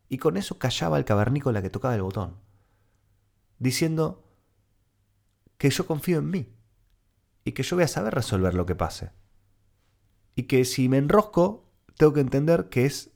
y 0.09 0.17
con 0.17 0.37
eso 0.37 0.57
callaba 0.57 0.97
al 0.97 1.05
cavernícola 1.05 1.61
que 1.61 1.69
tocaba 1.69 1.95
el 1.95 2.01
botón, 2.01 2.37
diciendo 3.59 4.23
que 5.57 5.69
yo 5.69 5.85
confío 5.85 6.19
en 6.19 6.29
mí 6.29 6.53
y 7.43 7.53
que 7.53 7.63
yo 7.63 7.75
voy 7.75 7.83
a 7.83 7.87
saber 7.87 8.13
resolver 8.13 8.53
lo 8.53 8.65
que 8.65 8.75
pase. 8.75 9.11
Y 10.35 10.43
que 10.43 10.65
si 10.65 10.87
me 10.87 10.97
enrosco, 10.97 11.69
tengo 11.97 12.13
que 12.13 12.21
entender 12.21 12.69
que 12.69 12.85
es 12.85 13.11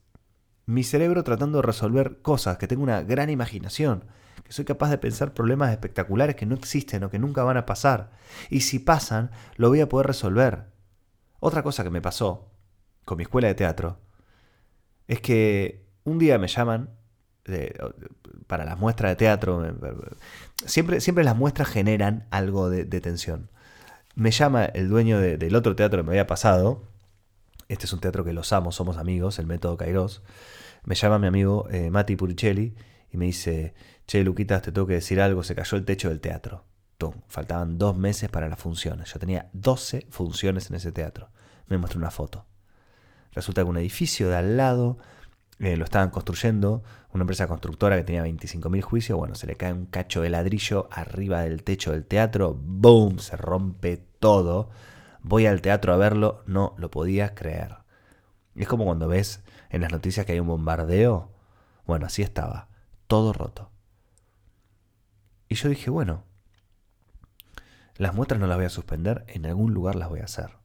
mi 0.65 0.83
cerebro 0.83 1.23
tratando 1.23 1.59
de 1.59 1.63
resolver 1.63 2.21
cosas, 2.21 2.57
que 2.57 2.67
tengo 2.67 2.83
una 2.83 3.01
gran 3.01 3.29
imaginación, 3.29 4.05
que 4.43 4.53
soy 4.53 4.65
capaz 4.65 4.89
de 4.89 4.97
pensar 4.97 5.33
problemas 5.33 5.71
espectaculares 5.71 6.35
que 6.35 6.45
no 6.45 6.55
existen 6.55 7.03
o 7.03 7.09
que 7.09 7.19
nunca 7.19 7.43
van 7.43 7.57
a 7.57 7.65
pasar. 7.65 8.11
Y 8.49 8.61
si 8.61 8.79
pasan, 8.79 9.31
lo 9.55 9.69
voy 9.69 9.81
a 9.81 9.89
poder 9.89 10.07
resolver. 10.07 10.71
Otra 11.39 11.63
cosa 11.63 11.83
que 11.83 11.89
me 11.89 12.01
pasó 12.01 12.51
con 13.05 13.17
mi 13.17 13.23
escuela 13.23 13.47
de 13.47 13.55
teatro 13.55 13.99
es 15.07 15.21
que 15.21 15.90
un 16.03 16.17
día 16.19 16.37
me 16.37 16.47
llaman 16.47 16.89
para 18.47 18.65
las 18.65 18.79
muestras 18.79 19.11
de 19.11 19.15
teatro. 19.15 19.75
Siempre, 20.65 21.01
siempre 21.01 21.23
las 21.23 21.35
muestras 21.35 21.67
generan 21.67 22.27
algo 22.31 22.69
de, 22.69 22.85
tensión. 23.01 23.49
Me 24.15 24.31
llama 24.31 24.65
el 24.65 24.89
dueño 24.89 25.19
del 25.19 25.55
otro 25.55 25.75
teatro 25.75 25.99
que 25.99 26.03
me 26.03 26.11
había 26.11 26.27
pasado. 26.27 26.83
Este 27.67 27.85
es 27.85 27.93
un 27.93 27.99
teatro 27.99 28.23
que 28.23 28.33
los 28.33 28.51
amo, 28.51 28.71
somos 28.71 28.97
amigos, 28.97 29.39
el 29.39 29.47
método 29.47 29.77
Kairos. 29.77 30.21
Me 30.83 30.95
llama 30.95 31.19
mi 31.19 31.27
amigo 31.27 31.67
eh, 31.71 31.89
Mati 31.89 32.15
Puricelli 32.15 32.75
y 33.11 33.17
me 33.17 33.25
dice, 33.25 33.73
che, 34.07 34.23
Luquitas, 34.23 34.61
te 34.61 34.71
tengo 34.71 34.87
que 34.87 34.95
decir 34.95 35.21
algo, 35.21 35.43
se 35.43 35.55
cayó 35.55 35.77
el 35.77 35.85
techo 35.85 36.09
del 36.09 36.19
teatro. 36.19 36.65
Faltaban 37.27 37.77
dos 37.77 37.97
meses 37.97 38.29
para 38.29 38.47
las 38.47 38.59
funciones. 38.59 39.11
Yo 39.11 39.19
tenía 39.19 39.49
12 39.53 40.07
funciones 40.11 40.69
en 40.69 40.75
ese 40.75 40.91
teatro. 40.91 41.29
Me 41.67 41.77
muestra 41.77 41.97
una 41.97 42.11
foto. 42.11 42.45
Resulta 43.31 43.63
que 43.63 43.69
un 43.69 43.77
edificio 43.77 44.29
de 44.29 44.35
al 44.35 44.57
lado 44.57 44.97
eh, 45.61 45.77
lo 45.77 45.83
estaban 45.83 46.09
construyendo, 46.09 46.81
una 47.13 47.21
empresa 47.21 47.47
constructora 47.47 47.95
que 47.95 48.03
tenía 48.03 48.25
25.000 48.25 48.81
juicios, 48.81 49.17
bueno, 49.17 49.35
se 49.35 49.45
le 49.45 49.55
cae 49.55 49.71
un 49.71 49.85
cacho 49.85 50.21
de 50.21 50.31
ladrillo 50.31 50.89
arriba 50.91 51.41
del 51.41 51.61
techo 51.63 51.91
del 51.91 52.03
teatro, 52.03 52.57
¡boom! 52.59 53.19
Se 53.19 53.37
rompe 53.37 53.97
todo. 54.19 54.71
Voy 55.21 55.45
al 55.45 55.61
teatro 55.61 55.93
a 55.93 55.97
verlo, 55.97 56.41
no 56.47 56.73
lo 56.79 56.89
podía 56.89 57.35
creer. 57.35 57.75
Es 58.55 58.67
como 58.67 58.85
cuando 58.85 59.07
ves 59.07 59.43
en 59.69 59.81
las 59.81 59.91
noticias 59.91 60.25
que 60.25 60.31
hay 60.31 60.39
un 60.39 60.47
bombardeo. 60.47 61.29
Bueno, 61.85 62.07
así 62.07 62.23
estaba, 62.23 62.69
todo 63.05 63.31
roto. 63.31 63.69
Y 65.47 65.55
yo 65.55 65.69
dije, 65.69 65.91
bueno, 65.91 66.23
las 67.97 68.15
muestras 68.15 68.41
no 68.41 68.47
las 68.47 68.57
voy 68.57 68.65
a 68.65 68.69
suspender, 68.69 69.25
en 69.27 69.45
algún 69.45 69.75
lugar 69.75 69.93
las 69.93 70.09
voy 70.09 70.21
a 70.21 70.25
hacer. 70.25 70.57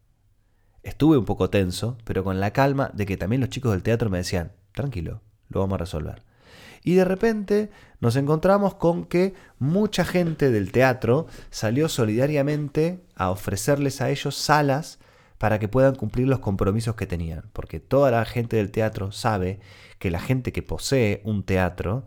Estuve 0.82 1.18
un 1.18 1.26
poco 1.26 1.50
tenso, 1.50 1.98
pero 2.04 2.24
con 2.24 2.40
la 2.40 2.52
calma 2.52 2.90
de 2.94 3.04
que 3.04 3.18
también 3.18 3.40
los 3.40 3.50
chicos 3.50 3.72
del 3.72 3.82
teatro 3.82 4.09
me 4.09 4.18
decían, 4.18 4.52
tranquilo, 4.76 5.22
lo 5.48 5.60
vamos 5.60 5.76
a 5.76 5.78
resolver. 5.78 6.22
Y 6.84 6.94
de 6.94 7.04
repente 7.04 7.70
nos 7.98 8.14
encontramos 8.14 8.74
con 8.74 9.06
que 9.06 9.34
mucha 9.58 10.04
gente 10.04 10.52
del 10.52 10.70
teatro 10.70 11.26
salió 11.50 11.88
solidariamente 11.88 13.00
a 13.16 13.30
ofrecerles 13.30 14.00
a 14.00 14.10
ellos 14.10 14.36
salas 14.36 15.00
para 15.38 15.58
que 15.58 15.66
puedan 15.66 15.96
cumplir 15.96 16.28
los 16.28 16.38
compromisos 16.38 16.94
que 16.94 17.06
tenían. 17.06 17.50
Porque 17.52 17.80
toda 17.80 18.10
la 18.12 18.24
gente 18.24 18.56
del 18.56 18.70
teatro 18.70 19.10
sabe 19.10 19.58
que 19.98 20.10
la 20.10 20.20
gente 20.20 20.52
que 20.52 20.62
posee 20.62 21.22
un 21.24 21.42
teatro, 21.42 22.06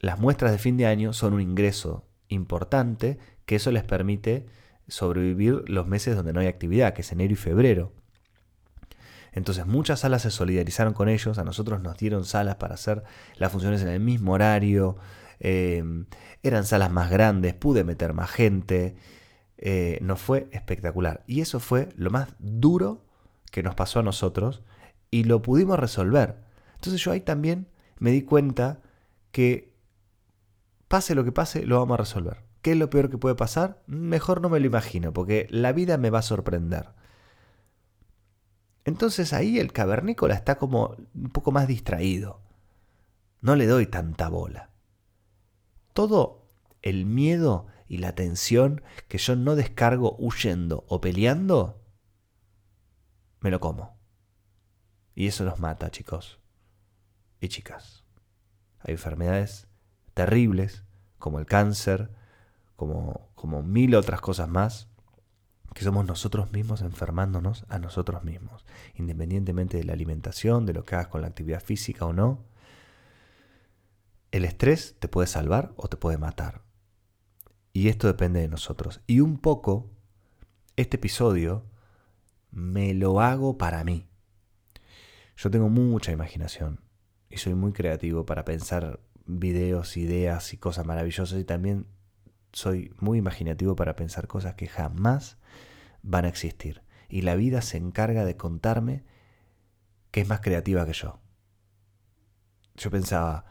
las 0.00 0.20
muestras 0.20 0.52
de 0.52 0.58
fin 0.58 0.76
de 0.76 0.86
año 0.86 1.12
son 1.12 1.32
un 1.32 1.40
ingreso 1.40 2.06
importante 2.28 3.18
que 3.46 3.56
eso 3.56 3.72
les 3.72 3.82
permite 3.82 4.46
sobrevivir 4.86 5.64
los 5.68 5.86
meses 5.86 6.14
donde 6.14 6.32
no 6.32 6.40
hay 6.40 6.46
actividad, 6.46 6.92
que 6.92 7.00
es 7.00 7.12
enero 7.12 7.32
y 7.32 7.36
febrero. 7.36 7.92
Entonces 9.32 9.66
muchas 9.66 10.00
salas 10.00 10.22
se 10.22 10.30
solidarizaron 10.30 10.94
con 10.94 11.08
ellos, 11.08 11.38
a 11.38 11.44
nosotros 11.44 11.80
nos 11.80 11.96
dieron 11.96 12.24
salas 12.24 12.56
para 12.56 12.74
hacer 12.74 13.04
las 13.36 13.52
funciones 13.52 13.82
en 13.82 13.88
el 13.88 14.00
mismo 14.00 14.32
horario, 14.32 14.96
eh, 15.40 15.82
eran 16.42 16.64
salas 16.64 16.90
más 16.90 17.10
grandes, 17.10 17.54
pude 17.54 17.84
meter 17.84 18.12
más 18.12 18.30
gente, 18.30 18.96
eh, 19.58 19.98
nos 20.02 20.20
fue 20.20 20.48
espectacular. 20.52 21.24
Y 21.26 21.40
eso 21.40 21.60
fue 21.60 21.88
lo 21.96 22.10
más 22.10 22.28
duro 22.38 23.04
que 23.50 23.62
nos 23.62 23.74
pasó 23.74 24.00
a 24.00 24.02
nosotros 24.02 24.62
y 25.10 25.24
lo 25.24 25.42
pudimos 25.42 25.78
resolver. 25.78 26.36
Entonces 26.74 27.02
yo 27.02 27.10
ahí 27.10 27.20
también 27.20 27.68
me 27.98 28.10
di 28.10 28.22
cuenta 28.22 28.80
que 29.32 29.74
pase 30.86 31.14
lo 31.14 31.24
que 31.24 31.32
pase, 31.32 31.66
lo 31.66 31.78
vamos 31.78 31.94
a 31.94 31.98
resolver. 31.98 32.44
¿Qué 32.62 32.72
es 32.72 32.76
lo 32.76 32.90
peor 32.90 33.10
que 33.10 33.18
puede 33.18 33.34
pasar? 33.34 33.82
Mejor 33.86 34.40
no 34.40 34.48
me 34.48 34.60
lo 34.60 34.66
imagino, 34.66 35.12
porque 35.12 35.46
la 35.50 35.72
vida 35.72 35.96
me 35.96 36.10
va 36.10 36.20
a 36.20 36.22
sorprender. 36.22 36.90
Entonces 38.84 39.32
ahí 39.32 39.58
el 39.58 39.72
cavernícola 39.72 40.34
está 40.34 40.56
como 40.56 40.96
un 41.14 41.30
poco 41.30 41.52
más 41.52 41.68
distraído. 41.68 42.40
No 43.40 43.56
le 43.56 43.66
doy 43.66 43.86
tanta 43.86 44.28
bola. 44.28 44.70
Todo 45.92 46.46
el 46.82 47.06
miedo 47.06 47.66
y 47.88 47.98
la 47.98 48.14
tensión 48.14 48.82
que 49.08 49.18
yo 49.18 49.36
no 49.36 49.56
descargo 49.56 50.16
huyendo 50.18 50.84
o 50.88 51.00
peleando, 51.00 51.82
me 53.40 53.50
lo 53.50 53.60
como. 53.60 53.98
Y 55.14 55.26
eso 55.26 55.44
nos 55.44 55.58
mata, 55.58 55.90
chicos 55.90 56.38
y 57.40 57.48
chicas. 57.48 58.04
Hay 58.80 58.92
enfermedades 58.92 59.68
terribles, 60.14 60.84
como 61.18 61.38
el 61.38 61.46
cáncer, 61.46 62.12
como, 62.76 63.30
como 63.34 63.62
mil 63.62 63.94
otras 63.94 64.20
cosas 64.20 64.48
más, 64.48 64.88
que 65.78 65.84
somos 65.84 66.04
nosotros 66.04 66.50
mismos 66.50 66.82
enfermándonos 66.82 67.64
a 67.68 67.78
nosotros 67.78 68.24
mismos, 68.24 68.66
independientemente 68.96 69.76
de 69.76 69.84
la 69.84 69.92
alimentación, 69.92 70.66
de 70.66 70.72
lo 70.72 70.84
que 70.84 70.96
hagas 70.96 71.06
con 71.06 71.20
la 71.20 71.28
actividad 71.28 71.62
física 71.62 72.04
o 72.04 72.12
no. 72.12 72.44
El 74.32 74.44
estrés 74.44 74.96
te 74.98 75.06
puede 75.06 75.28
salvar 75.28 75.72
o 75.76 75.86
te 75.86 75.96
puede 75.96 76.18
matar. 76.18 76.62
Y 77.72 77.88
esto 77.88 78.08
depende 78.08 78.40
de 78.40 78.48
nosotros. 78.48 79.02
Y 79.06 79.20
un 79.20 79.38
poco, 79.38 79.88
este 80.74 80.96
episodio 80.96 81.64
me 82.50 82.92
lo 82.92 83.20
hago 83.20 83.56
para 83.56 83.84
mí. 83.84 84.08
Yo 85.36 85.48
tengo 85.48 85.68
mucha 85.68 86.10
imaginación 86.10 86.80
y 87.30 87.36
soy 87.36 87.54
muy 87.54 87.72
creativo 87.72 88.26
para 88.26 88.44
pensar 88.44 88.98
videos, 89.26 89.96
ideas 89.96 90.52
y 90.52 90.56
cosas 90.56 90.86
maravillosas 90.86 91.38
y 91.38 91.44
también 91.44 91.86
soy 92.52 92.92
muy 92.98 93.18
imaginativo 93.18 93.76
para 93.76 93.94
pensar 93.94 94.26
cosas 94.26 94.54
que 94.54 94.66
jamás 94.66 95.38
van 96.02 96.24
a 96.24 96.28
existir. 96.28 96.82
Y 97.08 97.22
la 97.22 97.34
vida 97.34 97.62
se 97.62 97.76
encarga 97.76 98.24
de 98.24 98.36
contarme 98.36 99.04
que 100.10 100.20
es 100.20 100.28
más 100.28 100.40
creativa 100.40 100.86
que 100.86 100.92
yo. 100.92 101.20
Yo 102.76 102.90
pensaba 102.90 103.44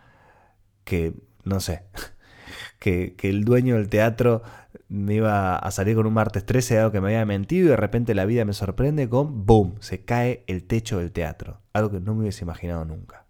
que, 0.84 1.14
no 1.44 1.60
sé, 1.60 1.84
que, 2.80 3.16
que, 3.16 3.30
el 3.30 3.44
dueño 3.44 3.76
del 3.76 3.90
teatro 3.90 4.42
me 4.90 5.16
iba 5.16 5.58
a 5.58 5.72
salir 5.72 5.96
con 5.96 6.06
un 6.06 6.14
martes 6.14 6.46
13, 6.46 6.80
algo 6.80 6.92
que 6.92 7.02
me 7.02 7.08
había 7.08 7.26
mentido, 7.26 7.68
y 7.68 7.70
de 7.70 7.78
repente 7.78 8.16
la 8.16 8.26
vida 8.26 8.46
me 8.46 8.54
sorprende 8.54 9.10
con 9.10 9.46
¡boom! 9.46 9.76
Se 9.82 10.06
cae 10.06 10.44
el 10.48 10.64
techo 10.64 11.00
del 11.00 11.12
teatro. 11.12 11.62
Algo 11.74 11.92
que 11.92 12.00
no 12.00 12.16
me 12.16 12.22
hubiese 12.22 12.46
imaginado 12.46 12.86
nunca. 12.86 13.26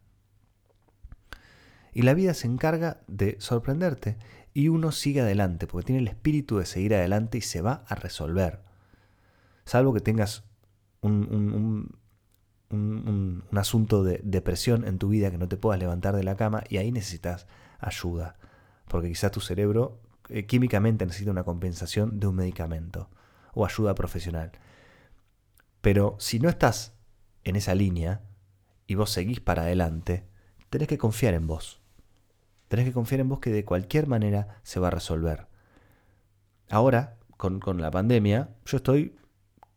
Y 1.93 2.03
la 2.03 2.13
vida 2.13 2.35
se 2.35 2.45
encarga 2.45 3.01
de 3.07 3.37
sorprenderte 3.39 4.17
y 4.53 4.69
uno 4.69 4.91
sigue 4.91 5.21
adelante, 5.21 5.65
porque 5.65 5.87
tiene 5.87 6.01
el 6.01 6.07
espíritu 6.07 6.57
de 6.57 6.65
seguir 6.65 6.93
adelante 6.93 7.39
y 7.39 7.41
se 7.41 7.61
va 7.61 7.83
a 7.87 7.95
resolver. 7.95 8.66
Salvo 9.67 9.93
que 9.93 9.99
tengas 9.99 10.45
un, 11.01 11.91
un, 12.69 13.43
asunto 13.51 14.01
de 14.01 14.21
depresión 14.23 14.87
en 14.87 14.97
tu 14.97 15.09
vida 15.09 15.29
que 15.29 15.37
no 15.37 15.49
te 15.49 15.57
puedas 15.57 15.77
levantar 15.77 16.15
de 16.15 16.23
la 16.23 16.37
cama 16.37 16.63
y 16.69 16.77
ahí 16.77 16.89
necesitas 16.89 17.47
ayuda, 17.77 18.37
porque 18.87 19.09
quizá 19.09 19.29
tu 19.29 19.41
cerebro 19.41 19.99
eh, 20.29 20.45
químicamente 20.45 21.05
necesita 21.05 21.31
una 21.31 21.43
compensación 21.43 22.17
de 22.17 22.27
un 22.27 22.35
medicamento 22.35 23.09
o 23.53 23.65
ayuda 23.65 23.93
profesional. 23.93 24.53
Pero 25.81 26.15
si 26.17 26.39
no 26.39 26.47
estás 26.47 26.93
en 27.43 27.57
esa 27.57 27.75
línea 27.75 28.21
y 28.87 28.95
vos 28.95 29.09
seguís 29.11 29.41
para 29.41 29.63
adelante, 29.63 30.29
tenés 30.69 30.87
que 30.87 30.97
confiar 30.97 31.33
en 31.33 31.45
vos. 31.45 31.81
Tenés 32.69 32.85
que 32.85 32.93
confiar 32.93 33.19
en 33.19 33.27
vos 33.27 33.39
que 33.39 33.51
de 33.51 33.65
cualquier 33.65 34.07
manera 34.07 34.61
se 34.63 34.79
va 34.79 34.87
a 34.87 34.91
resolver. 34.91 35.47
Ahora, 36.69 37.17
con, 37.35 37.81
la 37.81 37.91
pandemia, 37.91 38.55
yo 38.65 38.77
estoy 38.77 39.17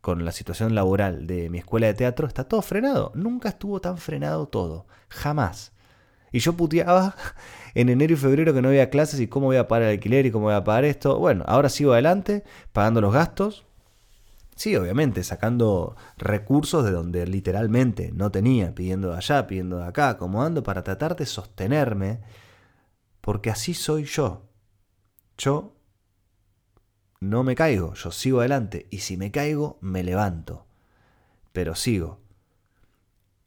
con 0.01 0.25
la 0.25 0.33
situación 0.33 0.75
laboral 0.75 1.27
de 1.27 1.51
mi 1.51 1.59
escuela 1.59 1.87
de 1.87 1.95
teatro, 1.95 2.27
está 2.27 2.45
todo 2.45 2.63
frenado. 2.63 3.13
Nunca 3.15 3.51
estuvo 3.51 3.81
tan 3.81 3.99
frenado 3.99 4.49
todo. 4.49 4.87
Jamás. 5.09 5.73
Y 6.33 6.39
yo 6.39 6.57
puteaba 6.57 7.15
en 7.75 7.89
enero 7.89 8.15
y 8.15 8.17
febrero 8.17 8.55
que 8.55 8.63
no 8.63 8.69
había 8.69 8.91
clases 8.91 9.21
y 9.21 9.27
cómo 9.29 9.47
voy 9.47 9.57
a 9.57 9.69
pagar 9.69 9.85
el 9.85 9.91
alquiler 9.91 10.27
y 10.27 10.31
cómo 10.31 10.47
voy 10.47 10.55
a 10.55 10.65
pagar 10.65 10.85
esto. 10.85 11.19
Bueno, 11.19 11.45
ahora 11.47 11.69
sigo 11.69 11.93
adelante, 11.93 12.45
pagando 12.73 13.01
los 13.01 13.13
gastos. 13.13 13.65
Sí, 14.57 14.77
obviamente, 14.77 15.25
sacando 15.25 15.97
recursos 16.19 16.85
de 16.85 16.91
donde 16.91 17.27
literalmente 17.27 18.11
no 18.13 18.31
tenía, 18.31 18.75
pidiendo 18.75 19.11
de 19.11 19.17
allá, 19.17 19.47
pidiendo 19.47 19.79
de 19.79 19.87
acá, 19.87 20.11
acomodando 20.11 20.63
para 20.63 20.83
tratar 20.83 21.17
de 21.17 21.25
sostenerme 21.25 22.21
porque 23.21 23.51
así 23.51 23.75
soy 23.75 24.05
yo. 24.05 24.49
Yo 25.39 25.75
no 27.21 27.45
me 27.45 27.55
caigo, 27.55 27.95
yo 27.95 28.11
sigo 28.11 28.41
adelante 28.41 28.87
y 28.91 28.99
si 28.99 29.17
me 29.17 29.31
caigo, 29.31 29.79
me 29.81 30.03
levanto. 30.03 30.67
Pero 31.53 31.75
sigo. 31.75 32.21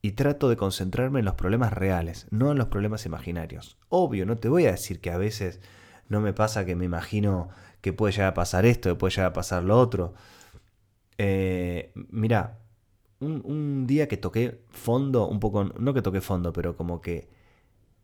Y 0.01 0.11
trato 0.13 0.49
de 0.49 0.57
concentrarme 0.57 1.19
en 1.19 1.25
los 1.25 1.35
problemas 1.35 1.73
reales, 1.73 2.27
no 2.29 2.51
en 2.51 2.57
los 2.57 2.67
problemas 2.67 3.05
imaginarios. 3.05 3.77
Obvio, 3.89 4.25
no 4.25 4.37
te 4.37 4.49
voy 4.49 4.65
a 4.65 4.71
decir 4.71 4.99
que 4.99 5.11
a 5.11 5.17
veces 5.17 5.61
no 6.09 6.21
me 6.21 6.33
pasa 6.33 6.65
que 6.65 6.75
me 6.75 6.85
imagino 6.85 7.49
que 7.81 7.93
puede 7.93 8.13
llegar 8.13 8.29
a 8.29 8.33
pasar 8.33 8.65
esto, 8.65 8.89
que 8.89 8.95
puede 8.95 9.11
llegar 9.11 9.31
a 9.31 9.33
pasar 9.33 9.63
lo 9.63 9.79
otro. 9.79 10.13
Eh, 11.17 11.91
mira, 12.09 12.59
un, 13.19 13.87
día 13.87 14.07
que 14.07 14.17
toqué 14.17 14.61
fondo, 14.69 15.27
un 15.27 15.39
poco, 15.39 15.63
no 15.65 15.93
que 15.93 16.01
toqué 16.01 16.21
fondo, 16.21 16.53
pero 16.53 16.75
como 16.75 17.01
que 17.01 17.29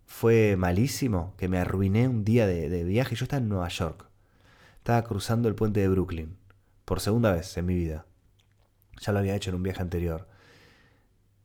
fue 0.05 0.55
malísimo, 0.57 1.33
que 1.37 1.47
me 1.47 1.59
arruiné 1.59 2.07
un 2.07 2.23
día 2.23 2.47
de, 2.47 2.83
viaje. 2.83 3.15
Yo 3.15 3.25
estaba 3.25 3.41
en 3.41 3.49
Nueva 3.49 3.67
York. 3.69 4.08
Estaba 4.79 5.03
cruzando 5.03 5.47
el 5.47 5.55
puente 5.55 5.79
de 5.79 5.87
Brooklyn. 5.87 6.37
Por 6.85 6.99
segunda 6.99 7.31
vez 7.31 7.55
en 7.57 7.65
mi 7.65 7.75
vida. 7.75 8.05
Ya 8.99 9.13
lo 9.13 9.19
había 9.19 9.35
hecho 9.35 9.51
en 9.51 9.55
un 9.55 9.63
viaje 9.63 9.81
anterior. 9.81 10.27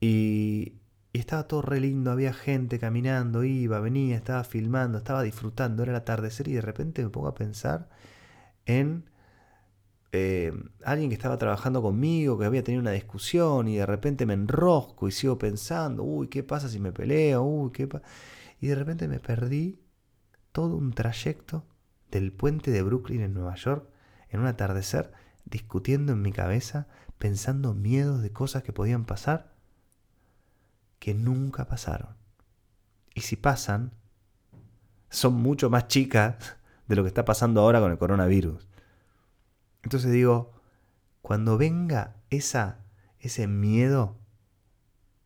Y, 0.01 0.75
estaba 1.13 1.47
todo 1.47 1.63
re 1.63 1.81
lindo. 1.81 2.11
Había 2.11 2.33
gente 2.33 2.79
caminando, 2.79 3.45
iba, 3.45 3.79
venía, 3.81 4.17
estaba 4.17 4.43
filmando, 4.45 4.99
estaba 4.99 5.23
disfrutando. 5.23 5.83
Era 5.83 5.93
el 5.93 5.97
atardecer 5.97 6.49
y 6.49 6.55
de 6.55 6.61
repente 6.63 7.03
me 7.05 7.11
pongo 7.11 7.29
a 7.29 7.35
pensar 7.35 7.89
en 8.67 9.05
eh, 10.13 10.53
alguien 10.85 11.11
que 11.11 11.15
estaba 11.15 11.39
trabajando 11.39 11.83
conmigo, 11.83 12.39
que 12.39 12.47
había 12.47 12.65
tenido 12.65 12.81
una 12.81 12.93
discusión 12.93 13.69
y 13.69 13.77
de 13.77 13.87
repente 13.87 14.27
me 14.27 14.35
enrosco 14.35 15.09
y 15.09 15.13
sigo 15.13 15.39
pensando, 15.39 16.03
uy, 16.03 16.29
¿qué 16.29 16.43
pasa 16.43 16.69
si 16.69 16.81
me 16.81 16.93
peleo? 16.93 17.43
Uy, 17.43 17.71
¿qué 17.73 17.87
pasa? 17.87 18.05
y 18.65 18.69
de 18.69 18.75
repente 18.77 19.09
me 19.09 19.21
perdí 19.21 19.79
todo 20.51 20.77
un 20.77 20.95
trayecto 20.95 21.67
del 22.15 22.33
puente 22.33 22.71
de 22.71 22.83
Brooklyn 22.83 23.21
en 23.23 23.35
Nueva 23.35 23.57
York 23.57 23.89
en 24.29 24.41
un 24.41 24.47
atardecer 24.47 25.13
discutiendo 25.45 26.13
en 26.13 26.23
mi 26.23 26.33
cabeza, 26.33 26.87
pensando 27.19 27.75
miedos 27.75 28.23
de 28.23 28.33
cosas 28.33 28.63
que 28.63 28.73
podían 28.73 29.05
pasar 29.05 29.53
que 31.01 31.13
nunca 31.13 31.67
pasaron. 31.67 32.17
Y 33.15 33.23
si 33.23 33.37
pasan, 33.37 33.93
son 35.11 35.35
mucho 35.35 35.71
más 35.71 35.89
chicas 35.89 36.57
de 36.87 36.97
lo 36.97 37.03
que 37.03 37.09
está 37.09 37.25
pasando 37.25 37.61
ahora 37.61 37.81
con 37.81 37.91
el 37.91 37.99
coronavirus. 37.99 38.69
Entonces 39.83 40.13
digo, 40.13 40.53
cuando 41.21 41.59
venga 41.59 42.17
esa, 42.31 42.79
ese 43.19 43.49
miedo 43.49 44.17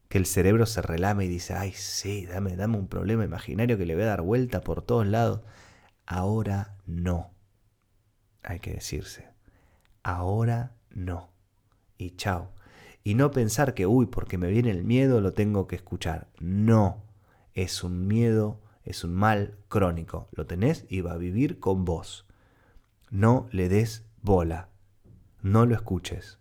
que 0.08 0.16
el 0.16 0.24
cerebro 0.24 0.64
se 0.64 0.80
relame 0.80 1.26
y 1.26 1.28
dice, 1.28 1.52
ay, 1.52 1.72
sí, 1.72 2.24
dame, 2.24 2.56
dame 2.56 2.78
un 2.78 2.88
problema 2.88 3.24
imaginario 3.24 3.76
que 3.76 3.84
le 3.84 3.94
voy 3.94 4.04
a 4.04 4.06
dar 4.06 4.22
vuelta 4.22 4.62
por 4.62 4.80
todos 4.80 5.06
lados. 5.06 5.42
Ahora 6.10 6.78
no. 6.86 7.34
Hay 8.42 8.60
que 8.60 8.72
decirse. 8.72 9.28
Ahora 10.02 10.74
no. 10.88 11.28
Y 11.98 12.16
chao. 12.16 12.54
Y 13.04 13.14
no 13.14 13.30
pensar 13.30 13.74
que, 13.74 13.86
uy, 13.86 14.06
porque 14.06 14.38
me 14.38 14.48
viene 14.48 14.70
el 14.70 14.84
miedo 14.84 15.20
lo 15.20 15.34
tengo 15.34 15.66
que 15.66 15.76
escuchar. 15.76 16.28
No. 16.40 17.04
Es 17.52 17.84
un 17.84 18.06
miedo, 18.06 18.62
es 18.84 19.04
un 19.04 19.14
mal 19.14 19.58
crónico. 19.68 20.28
Lo 20.32 20.46
tenés 20.46 20.86
y 20.88 21.02
va 21.02 21.12
a 21.12 21.18
vivir 21.18 21.60
con 21.60 21.84
vos. 21.84 22.26
No 23.10 23.46
le 23.52 23.68
des 23.68 24.06
bola. 24.22 24.70
No 25.42 25.66
lo 25.66 25.74
escuches. 25.74 26.38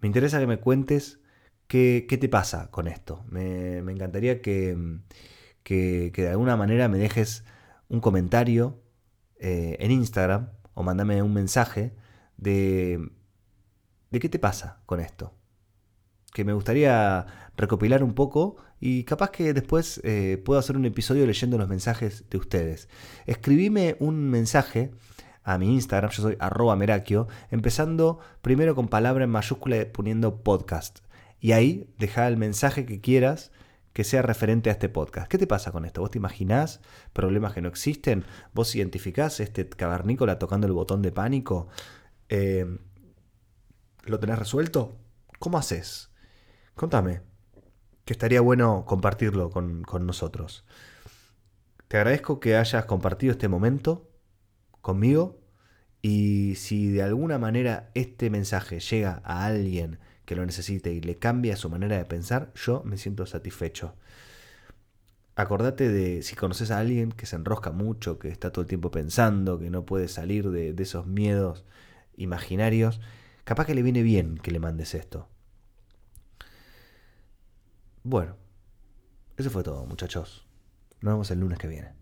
Me 0.00 0.08
interesa 0.08 0.38
que 0.38 0.46
me 0.46 0.60
cuentes 0.60 1.20
¿Qué, 1.68 2.06
te 2.08 2.28
pasa 2.30 2.70
con 2.70 2.88
esto? 2.88 3.24
Me, 3.28 3.78
encantaría 3.78 4.40
que, 4.40 4.74
que, 5.62 6.10
de 6.16 6.28
alguna 6.30 6.56
manera 6.56 6.88
me 6.88 6.96
dejes 6.96 7.44
un 7.88 8.00
comentario 8.00 8.82
eh, 9.38 9.76
en 9.80 9.90
Instagram 9.90 10.50
o 10.74 10.82
mándame 10.82 11.22
un 11.22 11.32
mensaje 11.32 11.94
de, 12.36 13.10
de 14.10 14.20
qué 14.20 14.28
te 14.28 14.38
pasa 14.38 14.82
con 14.86 15.00
esto. 15.00 15.34
Que 16.32 16.44
me 16.44 16.52
gustaría 16.52 17.26
recopilar 17.56 18.04
un 18.04 18.14
poco 18.14 18.56
y 18.80 19.04
capaz 19.04 19.30
que 19.30 19.52
después 19.52 20.00
eh, 20.04 20.40
puedo 20.44 20.60
hacer 20.60 20.76
un 20.76 20.84
episodio 20.84 21.26
leyendo 21.26 21.58
los 21.58 21.68
mensajes 21.68 22.24
de 22.30 22.38
ustedes. 22.38 22.88
Escribime 23.26 23.96
un 23.98 24.30
mensaje 24.30 24.92
a 25.42 25.58
mi 25.58 25.72
Instagram, 25.72 26.10
yo 26.10 26.22
soy 26.22 26.36
arroba 26.40 26.76
merakio, 26.76 27.26
empezando 27.50 28.18
primero 28.42 28.74
con 28.74 28.88
palabra 28.88 29.24
en 29.24 29.30
mayúscula 29.30 29.86
poniendo 29.92 30.42
podcast. 30.42 30.98
Y 31.40 31.52
ahí 31.52 31.94
deja 31.98 32.28
el 32.28 32.36
mensaje 32.36 32.84
que 32.84 33.00
quieras 33.00 33.50
que 33.92 34.04
sea 34.04 34.22
referente 34.22 34.70
a 34.70 34.72
este 34.72 34.88
podcast. 34.88 35.28
¿Qué 35.28 35.38
te 35.38 35.46
pasa 35.46 35.72
con 35.72 35.84
esto? 35.84 36.00
¿Vos 36.00 36.10
te 36.10 36.18
imaginás 36.18 36.80
problemas 37.12 37.52
que 37.52 37.60
no 37.60 37.68
existen? 37.68 38.24
¿Vos 38.54 38.74
identificás 38.74 39.40
este 39.40 39.68
cavernícola 39.68 40.38
tocando 40.38 40.66
el 40.66 40.72
botón 40.72 41.02
de 41.02 41.12
pánico? 41.12 41.68
Eh, 42.28 42.78
¿Lo 44.04 44.20
tenés 44.20 44.38
resuelto? 44.38 44.96
¿Cómo 45.38 45.58
haces? 45.58 46.10
Contame, 46.74 47.22
que 48.04 48.12
estaría 48.12 48.40
bueno 48.40 48.84
compartirlo 48.86 49.50
con, 49.50 49.82
con 49.82 50.06
nosotros. 50.06 50.64
Te 51.88 51.96
agradezco 51.96 52.38
que 52.40 52.56
hayas 52.56 52.84
compartido 52.84 53.32
este 53.32 53.48
momento 53.48 54.10
conmigo 54.80 55.40
y 56.02 56.54
si 56.56 56.90
de 56.90 57.02
alguna 57.02 57.38
manera 57.38 57.90
este 57.94 58.30
mensaje 58.30 58.80
llega 58.80 59.20
a 59.24 59.46
alguien 59.46 59.98
que 60.28 60.36
lo 60.36 60.44
necesite 60.44 60.92
y 60.92 61.00
le 61.00 61.16
cambia 61.16 61.56
su 61.56 61.70
manera 61.70 61.96
de 61.96 62.04
pensar, 62.04 62.52
yo 62.54 62.82
me 62.84 62.98
siento 62.98 63.24
satisfecho. 63.24 63.94
Acordate 65.36 65.88
de 65.88 66.22
si 66.22 66.36
conoces 66.36 66.70
a 66.70 66.78
alguien 66.78 67.12
que 67.12 67.24
se 67.24 67.36
enrosca 67.36 67.72
mucho, 67.72 68.18
que 68.18 68.28
está 68.28 68.52
todo 68.52 68.60
el 68.60 68.68
tiempo 68.68 68.90
pensando, 68.90 69.58
que 69.58 69.70
no 69.70 69.86
puede 69.86 70.06
salir 70.06 70.50
de, 70.50 70.74
esos 70.76 71.06
miedos 71.06 71.64
imaginarios, 72.18 73.00
capaz 73.44 73.64
que 73.64 73.74
le 73.74 73.82
viene 73.82 74.02
bien 74.02 74.36
que 74.36 74.50
le 74.50 74.58
mandes 74.58 74.94
esto. 74.94 75.30
Bueno, 78.02 78.36
eso 79.38 79.48
fue 79.48 79.62
todo, 79.62 79.86
muchachos. 79.86 80.46
Nos 81.00 81.14
vemos 81.14 81.30
el 81.30 81.40
lunes 81.40 81.58
que 81.58 81.68
viene. 81.68 81.92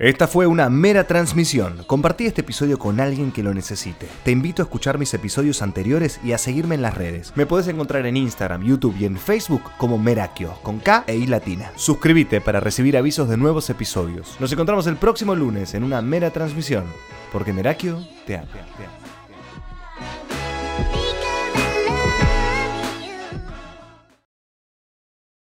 Esta 0.00 0.26
fue 0.26 0.48
una 0.48 0.68
mera 0.70 1.06
transmisión. 1.06 1.84
Compartí 1.86 2.26
este 2.26 2.40
episodio 2.40 2.80
con 2.80 2.98
alguien 2.98 3.30
que 3.30 3.44
lo 3.44 3.54
necesite. 3.54 4.08
Te 4.24 4.32
invito 4.32 4.60
a 4.60 4.64
escuchar 4.64 4.98
mis 4.98 5.14
episodios 5.14 5.62
anteriores 5.62 6.18
y 6.24 6.32
a 6.32 6.38
seguirme 6.38 6.74
en 6.74 6.82
las 6.82 6.96
redes. 6.96 7.32
Me 7.36 7.46
puedes 7.46 7.68
encontrar 7.68 8.04
en 8.04 8.16
Instagram, 8.16 8.64
YouTube 8.64 8.96
y 8.98 9.04
en 9.04 9.16
Facebook 9.16 9.62
como 9.78 9.96
Merakio, 9.96 10.54
con 10.64 10.80
K 10.80 11.04
e 11.06 11.14
I 11.14 11.28
latina. 11.28 11.70
Suscríbete 11.76 12.40
para 12.40 12.58
recibir 12.58 12.96
avisos 12.96 13.28
de 13.28 13.36
nuevos 13.36 13.70
episodios. 13.70 14.36
Nos 14.40 14.50
encontramos 14.50 14.88
el 14.88 14.96
próximo 14.96 15.36
lunes 15.36 15.74
en 15.74 15.84
una 15.84 16.02
mera 16.02 16.30
transmisión, 16.30 16.84
porque 17.32 17.52
Merakio 17.52 18.04
te 18.26 18.36
ama. 18.36 18.48